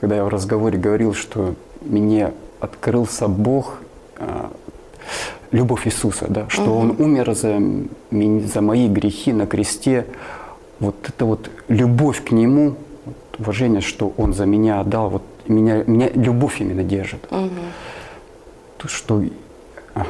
когда 0.00 0.16
я 0.16 0.24
в 0.24 0.28
разговоре 0.28 0.78
говорил, 0.78 1.12
что 1.12 1.54
мне 1.82 2.32
открылся 2.60 3.28
Бог, 3.28 3.78
а, 4.18 4.50
любовь 5.50 5.86
Иисуса, 5.86 6.26
да, 6.28 6.48
что 6.48 6.76
Он 6.76 6.96
умер 6.98 7.34
за, 7.34 7.60
за 8.46 8.60
мои 8.62 8.88
грехи 8.88 9.32
на 9.32 9.46
кресте, 9.46 10.06
вот 10.80 10.96
это 11.08 11.24
вот 11.24 11.50
любовь 11.68 12.24
к 12.24 12.32
Нему, 12.32 12.76
уважение, 13.38 13.80
что 13.80 14.12
Он 14.16 14.32
за 14.32 14.46
меня 14.46 14.80
отдал, 14.80 15.10
вот 15.10 15.22
меня, 15.46 15.84
меня 15.84 16.08
любовь 16.14 16.60
именно 16.60 16.82
держит. 16.82 17.26
То, 18.78 18.88
что, 18.88 19.22
а, 19.94 20.06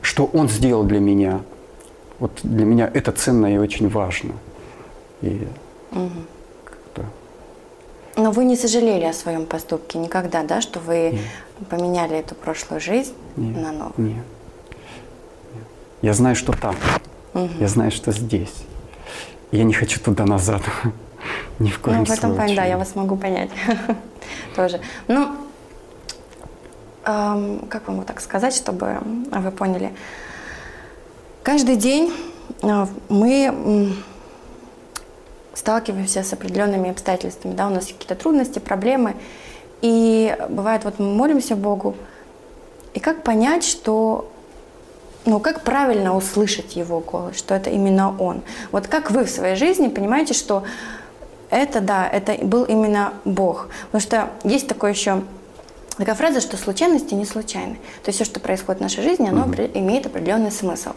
что 0.00 0.30
Он 0.32 0.48
сделал 0.48 0.84
для 0.84 1.00
меня, 1.00 1.40
вот 2.18 2.32
для 2.42 2.64
меня 2.64 2.90
это 2.92 3.12
ценно 3.12 3.52
и 3.52 3.58
очень 3.58 3.88
важно. 3.88 4.32
И 5.22 5.46
как-то 6.64 7.04
Но 8.16 8.30
вы 8.30 8.44
не 8.44 8.56
сожалели 8.56 9.04
о 9.04 9.12
своем 9.12 9.46
поступке 9.46 9.98
никогда, 9.98 10.42
да, 10.42 10.60
что 10.60 10.80
вы 10.80 11.18
поменяли 11.70 12.16
эту 12.18 12.34
прошлую 12.34 12.80
жизнь 12.80 13.14
Нет. 13.36 13.56
на 13.56 13.72
новую? 13.72 13.92
Нет. 13.96 14.24
Нет. 15.54 15.64
Я 16.02 16.12
знаю, 16.14 16.36
что 16.36 16.52
там. 16.52 16.74
Я 17.34 17.68
знаю, 17.68 17.90
что 17.90 18.12
здесь. 18.12 18.54
Я 19.50 19.64
не 19.64 19.72
хочу 19.72 20.00
туда 20.00 20.24
назад. 20.24 20.62
Ни 21.58 21.70
в 21.70 21.78
коем 21.80 21.98
Ну, 21.98 22.04
в 22.04 22.10
этом 22.10 22.34
плане, 22.34 22.54
да, 22.54 22.62
случае. 22.62 22.70
я 22.70 22.78
вас 22.78 22.94
могу 22.94 23.16
понять 23.16 23.50
тоже. 24.56 24.80
Ну, 25.08 25.28
эм, 27.04 27.66
как 27.68 27.88
вам 27.88 28.04
так 28.04 28.20
сказать, 28.20 28.54
чтобы 28.54 28.98
вы 29.32 29.50
поняли? 29.50 29.92
Каждый 31.48 31.76
день 31.76 32.12
э, 32.60 32.86
мы 33.08 33.94
сталкиваемся 35.54 36.22
с 36.22 36.30
определенными 36.34 36.90
обстоятельствами, 36.90 37.54
да, 37.54 37.68
у 37.68 37.70
нас 37.70 37.86
какие-то 37.86 38.16
трудности, 38.16 38.58
проблемы, 38.58 39.16
и 39.80 40.36
бывает, 40.50 40.84
вот 40.84 40.98
мы 40.98 41.06
молимся 41.06 41.56
Богу, 41.56 41.96
и 42.92 43.00
как 43.00 43.22
понять, 43.22 43.64
что 43.64 44.30
ну, 45.24 45.40
как 45.40 45.62
правильно 45.62 46.14
услышать 46.14 46.76
его 46.76 47.00
голос, 47.00 47.38
что 47.38 47.54
это 47.54 47.70
именно 47.70 48.14
он? 48.18 48.42
Вот 48.70 48.86
как 48.86 49.10
вы 49.10 49.24
в 49.24 49.30
своей 49.30 49.56
жизни 49.56 49.88
понимаете, 49.88 50.34
что 50.34 50.64
это, 51.48 51.80
да, 51.80 52.06
это 52.06 52.34
был 52.44 52.64
именно 52.64 53.14
Бог? 53.24 53.68
Потому 53.86 54.02
что 54.02 54.28
есть 54.44 54.68
такое 54.68 54.92
еще 54.92 55.22
такая 55.96 56.14
фраза, 56.14 56.42
что 56.42 56.58
случайности 56.58 57.14
не 57.14 57.24
случайны. 57.24 57.76
То 58.04 58.10
есть 58.10 58.16
все, 58.16 58.26
что 58.26 58.38
происходит 58.38 58.80
в 58.80 58.82
нашей 58.82 59.02
жизни, 59.02 59.30
оно 59.30 59.46
опре- 59.46 59.70
имеет 59.72 60.04
определенный 60.04 60.52
смысл. 60.52 60.90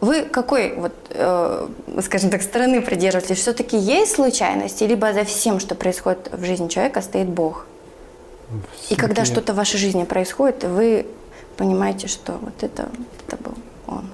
Вы 0.00 0.22
какой, 0.22 0.74
вот, 0.76 0.92
э, 1.10 1.68
скажем 2.02 2.30
так, 2.30 2.42
стороны 2.42 2.80
придерживаетесь? 2.80 3.38
Все-таки 3.38 3.76
есть 3.76 4.14
случайности, 4.14 4.84
либо 4.84 5.12
за 5.12 5.24
всем, 5.24 5.60
что 5.60 5.74
происходит 5.74 6.30
в 6.32 6.44
жизни 6.44 6.68
человека, 6.68 7.02
стоит 7.02 7.28
Бог? 7.28 7.66
И 8.88 8.94
когда 8.94 9.24
что-то 9.24 9.52
в 9.52 9.56
вашей 9.56 9.78
жизни 9.78 10.04
происходит, 10.04 10.64
вы 10.64 11.06
понимаете, 11.56 12.08
что 12.08 12.32
вот 12.40 12.62
это, 12.62 12.88
это 13.26 13.36
был 13.36 13.54
он. 13.86 14.04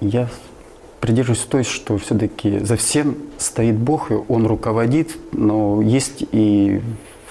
Я 0.00 0.28
придерживаюсь 1.00 1.44
той, 1.44 1.64
что 1.64 1.96
все-таки 1.98 2.58
за 2.58 2.76
всем 2.76 3.16
стоит 3.38 3.76
Бог, 3.76 4.10
и 4.10 4.14
Он 4.14 4.46
руководит, 4.46 5.16
но 5.32 5.80
есть 5.80 6.24
и 6.32 6.82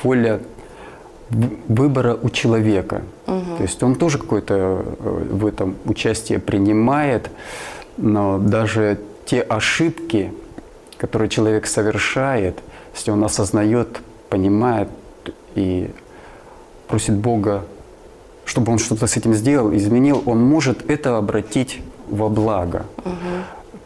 воля 0.02 0.42
выбора 1.30 2.18
у 2.22 2.30
человека. 2.30 3.04
То 3.58 3.62
есть 3.64 3.84
он 3.84 3.96
тоже 3.96 4.18
какое-то 4.18 4.56
э, 5.00 5.28
в 5.32 5.46
этом 5.46 5.76
участие 5.86 6.40
принимает, 6.40 7.30
но 7.98 8.40
даже 8.40 9.00
те 9.26 9.42
ошибки, 9.42 10.32
которые 10.98 11.30
человек 11.30 11.68
совершает, 11.68 12.58
если 12.96 13.12
он 13.12 13.24
осознает, 13.24 14.00
понимает 14.30 14.90
и 15.56 15.92
просит 16.88 17.16
Бога 17.16 17.64
чтобы 18.48 18.72
он 18.72 18.80
что-то 18.80 19.08
с 19.08 19.18
этим 19.18 19.34
сделал, 19.34 19.76
изменил, 19.76 20.24
он 20.26 20.42
может 20.42 20.90
это 20.90 21.18
обратить 21.18 21.82
во 22.10 22.30
благо. 22.30 22.86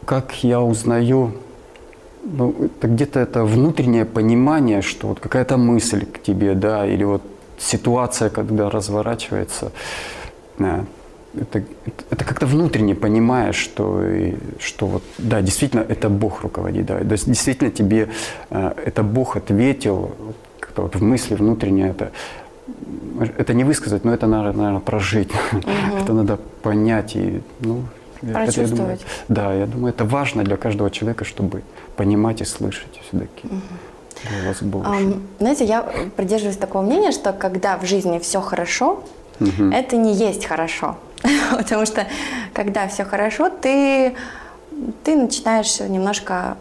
Как 0.04 0.44
я 0.44 0.60
узнаю, 0.60 1.32
ну, 2.24 2.54
это 2.64 2.86
где-то 2.86 3.20
это 3.20 3.44
внутреннее 3.44 4.04
понимание, 4.04 4.80
что 4.80 5.08
вот 5.08 5.20
какая-то 5.20 5.56
мысль 5.56 6.06
к 6.06 6.22
тебе, 6.22 6.54
да, 6.54 6.86
или 6.86 7.04
вот 7.04 7.22
ситуация, 7.62 8.30
когда 8.30 8.68
разворачивается, 8.70 9.70
да, 10.58 10.84
это, 11.40 11.58
это- 11.86 12.04
это 12.10 12.24
как-то 12.24 12.46
внутренне 12.46 12.94
понимаешь, 12.94 13.56
что, 13.56 14.02
и- 14.06 14.34
что 14.58 14.86
вот, 14.86 15.02
да, 15.18 15.40
действительно, 15.40 15.80
это 15.88 16.08
Бог 16.08 16.42
руководит, 16.42 16.86
да, 16.86 16.98
то 16.98 17.12
есть 17.12 17.26
действительно 17.26 17.70
тебе 17.70 18.08
э, 18.50 18.72
это 18.86 19.02
Бог 19.02 19.36
ответил, 19.36 20.10
как-то 20.60 20.82
вот 20.82 20.96
в 20.96 21.02
мысли 21.02 21.34
внутренне 21.36 21.88
это, 21.88 22.10
это 23.38 23.54
не 23.54 23.64
высказать, 23.64 24.04
но 24.04 24.12
это 24.12 24.26
надо, 24.26 24.52
наверное, 24.52 24.80
прожить, 24.80 25.30
это 26.02 26.12
надо 26.12 26.36
понять 26.62 27.16
и, 27.16 27.40
ну, 27.60 27.82
это, 28.22 28.26
я 28.28 28.32
думаю, 28.32 28.46
Прочувствовать. 28.46 29.06
да, 29.28 29.54
я 29.54 29.66
думаю, 29.66 29.94
это 29.94 30.04
важно 30.04 30.42
для 30.44 30.56
каждого 30.56 30.90
человека, 30.90 31.24
чтобы 31.24 31.62
понимать 31.96 32.40
и 32.42 32.44
слышать 32.44 33.00
все-таки 33.08 33.48
голос 34.30 34.62
Божий. 34.62 34.90
Ам, 34.90 35.22
знаете, 35.38 35.64
я 35.64 35.82
придерживаюсь 36.16 36.56
такого 36.56 36.82
мнения, 36.82 37.12
что 37.12 37.32
когда 37.32 37.76
в 37.76 37.84
жизни 37.84 38.18
все 38.18 38.40
хорошо, 38.40 39.02
это 39.72 39.96
не 39.96 40.14
есть 40.14 40.44
хорошо. 40.44 40.96
Потому 41.56 41.86
что 41.86 42.06
когда 42.52 42.88
все 42.88 43.04
хорошо, 43.04 43.48
ты, 43.48 44.14
ты 45.04 45.16
начинаешь 45.16 45.80
немножко 45.80 46.56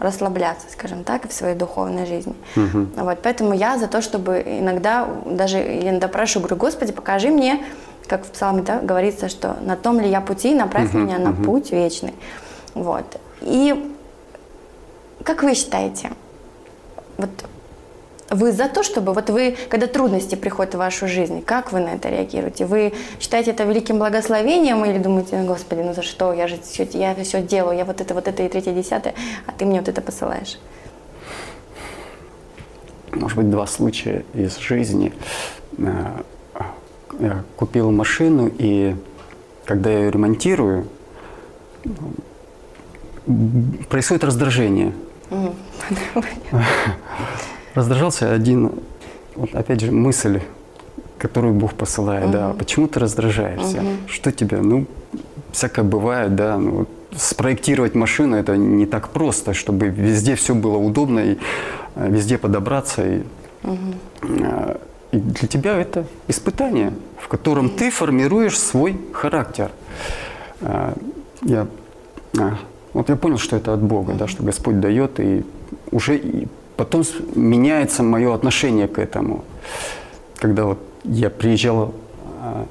расслабляться, 0.00 0.66
скажем 0.70 1.04
так, 1.04 1.28
в 1.28 1.32
своей 1.32 1.54
духовной 1.54 2.06
жизни. 2.06 2.34
Вот, 2.96 3.18
поэтому 3.22 3.54
я 3.54 3.78
за 3.78 3.88
то, 3.88 4.00
чтобы 4.00 4.42
иногда, 4.46 5.08
даже 5.26 5.58
я 5.58 5.90
иногда 5.90 6.08
прошу, 6.08 6.40
говорю, 6.40 6.56
Господи, 6.56 6.92
покажи 6.92 7.30
мне, 7.30 7.64
как 8.06 8.24
в 8.24 8.30
псалме 8.30 8.62
да, 8.62 8.80
говорится, 8.80 9.28
что 9.28 9.56
на 9.62 9.76
том 9.76 10.00
ли 10.00 10.08
я 10.08 10.20
пути, 10.20 10.54
направь 10.54 10.94
меня 10.94 11.18
на 11.18 11.32
путь 11.32 11.72
вечный. 11.72 12.14
Вот. 12.74 13.20
И 13.42 13.92
как 15.24 15.42
вы 15.42 15.54
считаете, 15.54 16.10
вот 17.18 17.30
вы 18.30 18.52
за 18.52 18.68
то, 18.68 18.82
чтобы 18.82 19.14
вот 19.14 19.30
вы, 19.30 19.56
когда 19.70 19.86
трудности 19.86 20.34
приходят 20.34 20.74
в 20.74 20.78
вашу 20.78 21.08
жизнь, 21.08 21.42
как 21.42 21.72
вы 21.72 21.80
на 21.80 21.90
это 21.90 22.10
реагируете? 22.10 22.66
Вы 22.66 22.92
считаете 23.20 23.52
это 23.52 23.64
великим 23.64 23.98
благословением 23.98 24.84
или 24.84 24.98
думаете, 24.98 25.38
«Ну, 25.38 25.46
Господи, 25.46 25.80
ну 25.80 25.94
за 25.94 26.02
что? 26.02 26.32
Я 26.34 26.46
же 26.46 26.58
все, 26.62 26.86
я 26.92 27.14
все 27.14 27.42
делаю, 27.42 27.76
я 27.76 27.84
вот 27.86 28.00
это, 28.00 28.12
вот 28.14 28.28
это 28.28 28.42
и 28.42 28.48
третье, 28.48 28.72
десятое, 28.72 29.14
а 29.46 29.52
ты 29.52 29.64
мне 29.64 29.78
вот 29.78 29.88
это 29.88 30.02
посылаешь. 30.02 30.58
может 33.12 33.38
быть, 33.38 33.50
два 33.50 33.66
случая 33.66 34.24
из 34.34 34.58
жизни. 34.58 35.12
Э, 35.78 36.20
Я 37.20 37.44
купил 37.56 37.90
машину, 37.90 38.50
и 38.58 38.94
когда 39.64 39.90
я 39.90 40.00
ее 40.00 40.10
ремонтирую, 40.10 40.86
происходит 43.88 44.22
раздражение. 44.24 44.92
Раздражался 47.74 48.32
один, 48.32 48.72
вот 49.34 49.54
опять 49.54 49.80
же, 49.80 49.92
мысль, 49.92 50.40
которую 51.18 51.54
Бог 51.54 51.74
посылает, 51.74 52.30
да, 52.30 52.54
почему 52.58 52.86
ты 52.88 53.00
раздражаешься? 53.00 53.82
Что 54.06 54.32
тебе, 54.32 54.58
ну, 54.58 54.86
всякое 55.52 55.84
бывает, 55.84 56.34
да, 56.34 56.58
ну, 56.58 56.70
вот 56.70 56.88
спроектировать 57.16 57.94
машину 57.94 58.36
это 58.36 58.56
не 58.56 58.86
так 58.86 59.08
просто, 59.08 59.54
чтобы 59.54 59.88
везде 59.88 60.34
все 60.34 60.54
было 60.54 60.76
удобно 60.76 61.20
и 61.20 61.38
э, 61.94 62.10
везде 62.10 62.38
подобраться. 62.38 63.06
И, 63.06 63.22
э, 64.22 64.76
И 65.10 65.16
для 65.16 65.48
тебя 65.48 65.78
это 65.78 66.04
испытание, 66.28 66.92
в 67.18 67.28
котором 67.28 67.70
ты 67.70 67.90
формируешь 67.90 68.58
свой 68.58 69.00
характер. 69.12 69.70
А, 70.60 70.92
я, 71.42 71.66
вот 72.92 73.08
я 73.08 73.16
понял, 73.16 73.38
что 73.38 73.56
это 73.56 73.72
от 73.72 73.80
Бога, 73.80 74.12
да, 74.12 74.26
что 74.26 74.42
Господь 74.42 74.80
дает, 74.80 75.18
и 75.20 75.44
уже 75.90 76.20
потом 76.76 77.02
меняется 77.34 78.02
мое 78.02 78.34
отношение 78.34 78.88
к 78.88 78.98
этому. 78.98 79.44
Когда 80.36 80.64
вот 80.64 80.78
я 81.04 81.30
приезжал 81.30 81.94
а, 82.40 82.66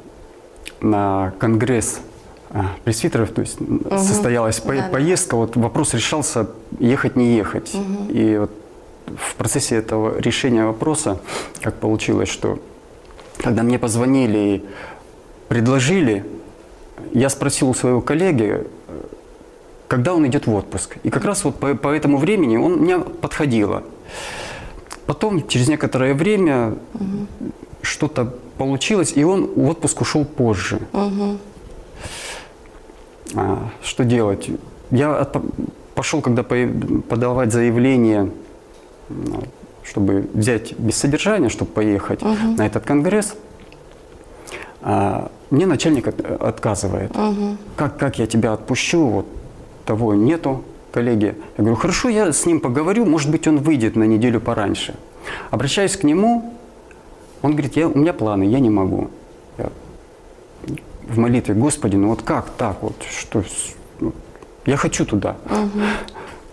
на 0.81 1.33
конгресс 1.39 1.99
пресвитеров, 2.86 3.31
то 3.31 3.41
есть 3.41 3.60
угу. 3.60 3.97
состоялась 3.97 4.60
по 4.60 4.73
да, 4.73 4.88
поездка, 4.89 5.36
вот 5.36 5.55
вопрос 5.55 5.93
решался 5.93 6.49
ехать 6.79 7.15
не 7.15 7.36
ехать. 7.36 7.75
Угу. 7.75 8.12
И 8.13 8.38
вот 8.38 8.51
в 9.15 9.36
процессе 9.36 9.75
этого 9.75 10.19
решения 10.19 10.65
вопроса, 10.65 11.19
как 11.62 11.75
получилось, 11.75 12.29
что 12.29 12.60
когда 13.38 13.63
мне 13.63 13.77
позвонили 13.79 14.38
и 14.38 14.65
предложили, 15.47 16.25
я 17.13 17.29
спросил 17.29 17.69
у 17.69 17.73
своего 17.73 18.01
коллеги, 18.01 18.65
когда 19.88 20.13
он 20.13 20.28
идет 20.28 20.47
в 20.47 20.54
отпуск. 20.54 20.97
И 21.04 21.10
как 21.10 21.26
раз 21.26 21.43
вот 21.43 21.56
по, 21.56 21.76
по 21.76 21.89
этому 21.89 22.17
времени 22.17 22.58
он 22.58 22.73
мне 22.78 23.00
подходило. 23.00 23.84
Потом, 25.06 25.47
через 25.47 25.69
некоторое 25.69 26.13
время, 26.13 26.76
угу. 26.93 27.52
что-то 27.82 28.34
получилось, 28.58 29.13
и 29.15 29.23
он 29.23 29.45
в 29.45 29.69
отпуск 29.69 30.02
ушел 30.02 30.26
позже. 30.26 30.82
Угу. 30.93 31.38
А, 33.36 33.69
что 33.82 34.04
делать? 34.04 34.50
Я 34.91 35.15
от, 35.15 35.38
пошел, 35.95 36.21
когда 36.21 36.43
подавать 36.43 37.52
заявление 37.52 38.32
чтобы 39.84 40.28
взять 40.34 40.78
без 40.78 40.97
содержания, 40.97 41.47
чтобы 41.47 41.71
поехать 41.71 42.21
угу. 42.21 42.56
на 42.58 42.65
этот 42.65 42.84
конгресс, 42.84 43.36
а, 44.82 45.32
мне 45.50 45.65
начальник 45.65 46.08
отказывает. 46.08 47.15
Угу. 47.15 47.58
Как, 47.78 47.97
как 47.97 48.19
я 48.19 48.28
тебя 48.28 48.54
отпущу? 48.54 49.06
Вот 49.08 49.26
того 49.88 50.13
нету, 50.13 50.63
коллеги. 50.91 51.36
Я 51.58 51.63
говорю, 51.63 51.76
хорошо, 51.76 52.10
я 52.10 52.32
с 52.32 52.45
ним 52.45 52.60
поговорю, 52.60 53.06
может 53.06 53.32
быть, 53.32 53.47
он 53.47 53.58
выйдет 53.58 53.95
на 53.95 54.04
неделю 54.04 54.39
пораньше. 54.39 54.95
Обращаюсь 55.50 55.97
к 55.97 56.04
нему, 56.04 56.54
он 57.41 57.54
говорит, 57.54 57.76
я, 57.76 57.88
у 57.88 57.97
меня 57.97 58.13
планы, 58.13 58.43
я 58.43 58.60
не 58.60 58.69
могу. 58.69 59.10
Я 59.58 59.69
в 61.08 61.17
молитве, 61.17 61.56
Господи, 61.56 61.95
ну 61.95 62.10
вот 62.10 62.21
как 62.21 62.50
так 62.52 62.84
вот, 62.84 62.95
что, 63.10 63.43
ну, 64.00 64.13
я 64.65 64.78
хочу 64.78 65.06
туда. 65.06 65.38
Угу 65.45 65.82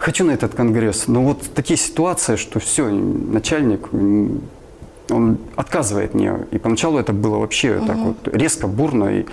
хочу 0.04 0.24
на 0.24 0.32
этот 0.32 0.54
конгресс. 0.54 1.08
Но 1.08 1.22
вот 1.22 1.42
такие 1.54 1.78
ситуации, 1.78 2.36
что 2.36 2.60
все, 2.60 2.88
начальник, 2.88 3.88
он 5.10 5.38
отказывает 5.56 6.12
мне. 6.14 6.40
И 6.50 6.58
поначалу 6.58 6.98
это 6.98 7.14
было 7.14 7.38
вообще 7.38 7.76
угу. 7.76 7.86
так 7.86 7.96
вот 7.96 8.28
резко, 8.28 8.66
бурно 8.66 9.20
и 9.20 9.26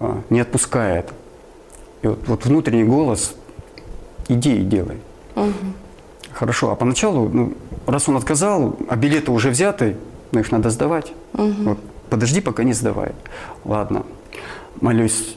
а, 0.00 0.22
не 0.30 0.40
отпускает. 0.40 1.12
И 2.02 2.06
вот, 2.06 2.18
вот 2.26 2.44
внутренний 2.44 2.84
голос, 2.84 3.34
иди 4.28 4.56
и 4.56 4.62
делай. 4.62 4.98
Угу. 5.36 5.52
Хорошо, 6.32 6.70
а 6.70 6.76
поначалу, 6.76 7.28
ну, 7.28 7.52
раз 7.86 8.08
он 8.08 8.16
отказал, 8.16 8.76
а 8.88 8.96
билеты 8.96 9.30
уже 9.30 9.50
взяты, 9.50 9.96
но 10.32 10.40
их 10.40 10.52
надо 10.52 10.70
сдавать. 10.70 11.12
Угу. 11.34 11.62
Вот, 11.64 11.78
подожди, 12.08 12.40
пока 12.40 12.64
не 12.64 12.72
сдавай. 12.72 13.12
Ладно, 13.64 14.04
молюсь. 14.80 15.36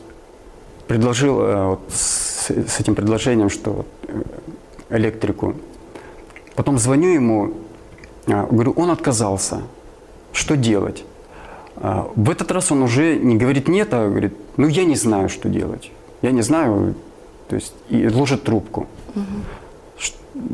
Предложил 0.88 1.42
э, 1.42 1.66
вот, 1.66 1.82
с, 1.90 2.50
этим 2.50 2.96
предложением, 2.96 3.50
что 3.50 3.86
э, 4.08 4.22
электрику. 4.90 5.56
Потом 6.56 6.78
звоню 6.78 7.10
ему, 7.10 7.54
а, 8.28 8.46
говорю, 8.46 8.74
он 8.74 8.92
отказался. 8.92 9.62
Что 10.34 10.56
делать? 10.56 11.04
А, 11.78 12.12
в 12.16 12.30
этот 12.30 12.52
раз 12.52 12.72
он 12.72 12.84
уже 12.84 13.16
не 13.18 13.38
говорит 13.38 13.68
нет, 13.68 13.94
а 13.94 14.08
говорит, 14.08 14.34
ну 14.58 14.68
я 14.68 14.86
не 14.86 14.96
знаю, 14.96 15.30
что 15.30 15.50
делать. 15.50 15.92
Я 16.24 16.32
не 16.32 16.42
знаю, 16.42 16.96
то 17.50 17.56
есть 17.56 17.74
и 17.90 18.08
ложит 18.08 18.44
трубку. 18.44 18.88
Угу. 19.16 19.24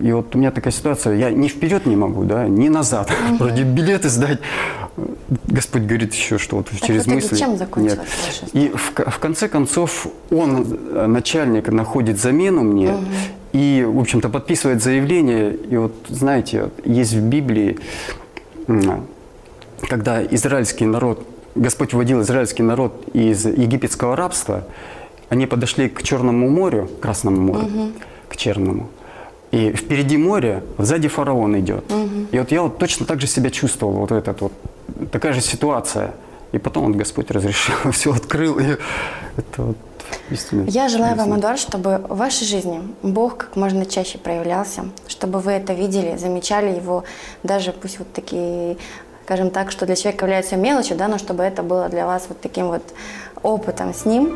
И 0.01 0.11
вот 0.11 0.35
у 0.35 0.37
меня 0.37 0.51
такая 0.51 0.73
ситуация, 0.73 1.15
я 1.15 1.31
ни 1.31 1.47
вперед 1.47 1.85
не 1.85 1.95
могу, 1.95 2.25
да, 2.25 2.47
ни 2.47 2.67
назад. 2.67 3.09
Угу. 3.11 3.37
Вроде 3.39 3.63
билеты 3.63 4.09
сдать. 4.09 4.39
Господь 5.45 5.83
говорит 5.83 6.13
еще, 6.13 6.37
что 6.37 6.57
вот 6.57 6.69
так 6.69 6.81
через 6.81 7.07
мысли. 7.07 7.37
Чем 7.37 7.55
Нет. 7.77 7.99
И 8.51 8.69
в, 8.75 8.93
в 9.11 9.19
конце 9.19 9.47
концов 9.47 10.07
он, 10.31 10.65
э, 10.91 11.05
начальник, 11.05 11.69
находит 11.69 12.19
замену 12.19 12.63
мне 12.63 12.93
угу. 12.93 13.05
и, 13.53 13.85
в 13.87 13.99
общем-то, 13.99 14.27
подписывает 14.27 14.83
заявление. 14.83 15.53
И 15.53 15.77
вот, 15.77 15.93
знаете, 16.09 16.71
есть 16.83 17.13
в 17.13 17.21
Библии, 17.21 17.79
когда 19.87 20.25
израильский 20.25 20.85
народ, 20.85 21.25
Господь 21.55 21.93
вводил 21.93 22.21
израильский 22.21 22.63
народ 22.63 23.05
из 23.13 23.45
египетского 23.45 24.15
рабства, 24.15 24.65
они 25.29 25.45
подошли 25.45 25.89
к 25.89 26.03
Черному 26.03 26.49
морю, 26.49 26.89
Красному 27.01 27.41
морю, 27.41 27.65
угу. 27.65 27.91
к 28.27 28.35
Черному. 28.35 28.89
И 29.51 29.71
впереди 29.71 30.17
море, 30.17 30.63
сзади 30.77 31.07
фараон 31.07 31.59
идет. 31.59 31.91
Угу. 31.91 32.27
И 32.31 32.39
вот 32.39 32.51
я 32.51 32.61
вот 32.61 32.77
точно 32.77 33.05
так 33.05 33.19
же 33.19 33.27
себя 33.27 33.49
чувствовал, 33.49 33.93
вот 33.93 34.11
этот 34.11 34.41
вот, 34.41 34.51
такая 35.11 35.33
же 35.33 35.41
ситуация. 35.41 36.13
И 36.51 36.57
потом 36.57 36.87
вот 36.87 36.95
Господь 36.95 37.31
разрешил, 37.31 37.75
все 37.91 38.13
открыл. 38.13 38.59
И 38.59 38.77
это 39.37 39.61
вот 39.61 39.77
Я 40.67 40.89
желаю 40.89 41.15
вам, 41.15 41.39
Эдуард, 41.39 41.59
чтобы 41.59 42.01
в 42.09 42.17
вашей 42.17 42.45
жизни 42.45 42.81
Бог 43.03 43.37
как 43.37 43.55
можно 43.55 43.85
чаще 43.85 44.17
проявлялся, 44.17 44.85
чтобы 45.07 45.39
вы 45.39 45.51
это 45.51 45.73
видели, 45.73 46.17
замечали 46.17 46.75
его, 46.75 47.03
даже 47.43 47.71
пусть 47.71 47.99
вот 47.99 48.11
такие, 48.13 48.77
скажем 49.25 49.51
так, 49.51 49.71
что 49.71 49.85
для 49.85 49.95
человека 49.95 50.25
является 50.25 50.55
мелочью, 50.55 50.97
да, 50.97 51.07
но 51.07 51.17
чтобы 51.19 51.43
это 51.43 51.61
было 51.61 51.89
для 51.89 52.05
вас 52.05 52.25
вот 52.29 52.41
таким 52.41 52.67
вот 52.67 52.83
опытом 53.43 53.93
с 53.93 54.05
ним. 54.05 54.35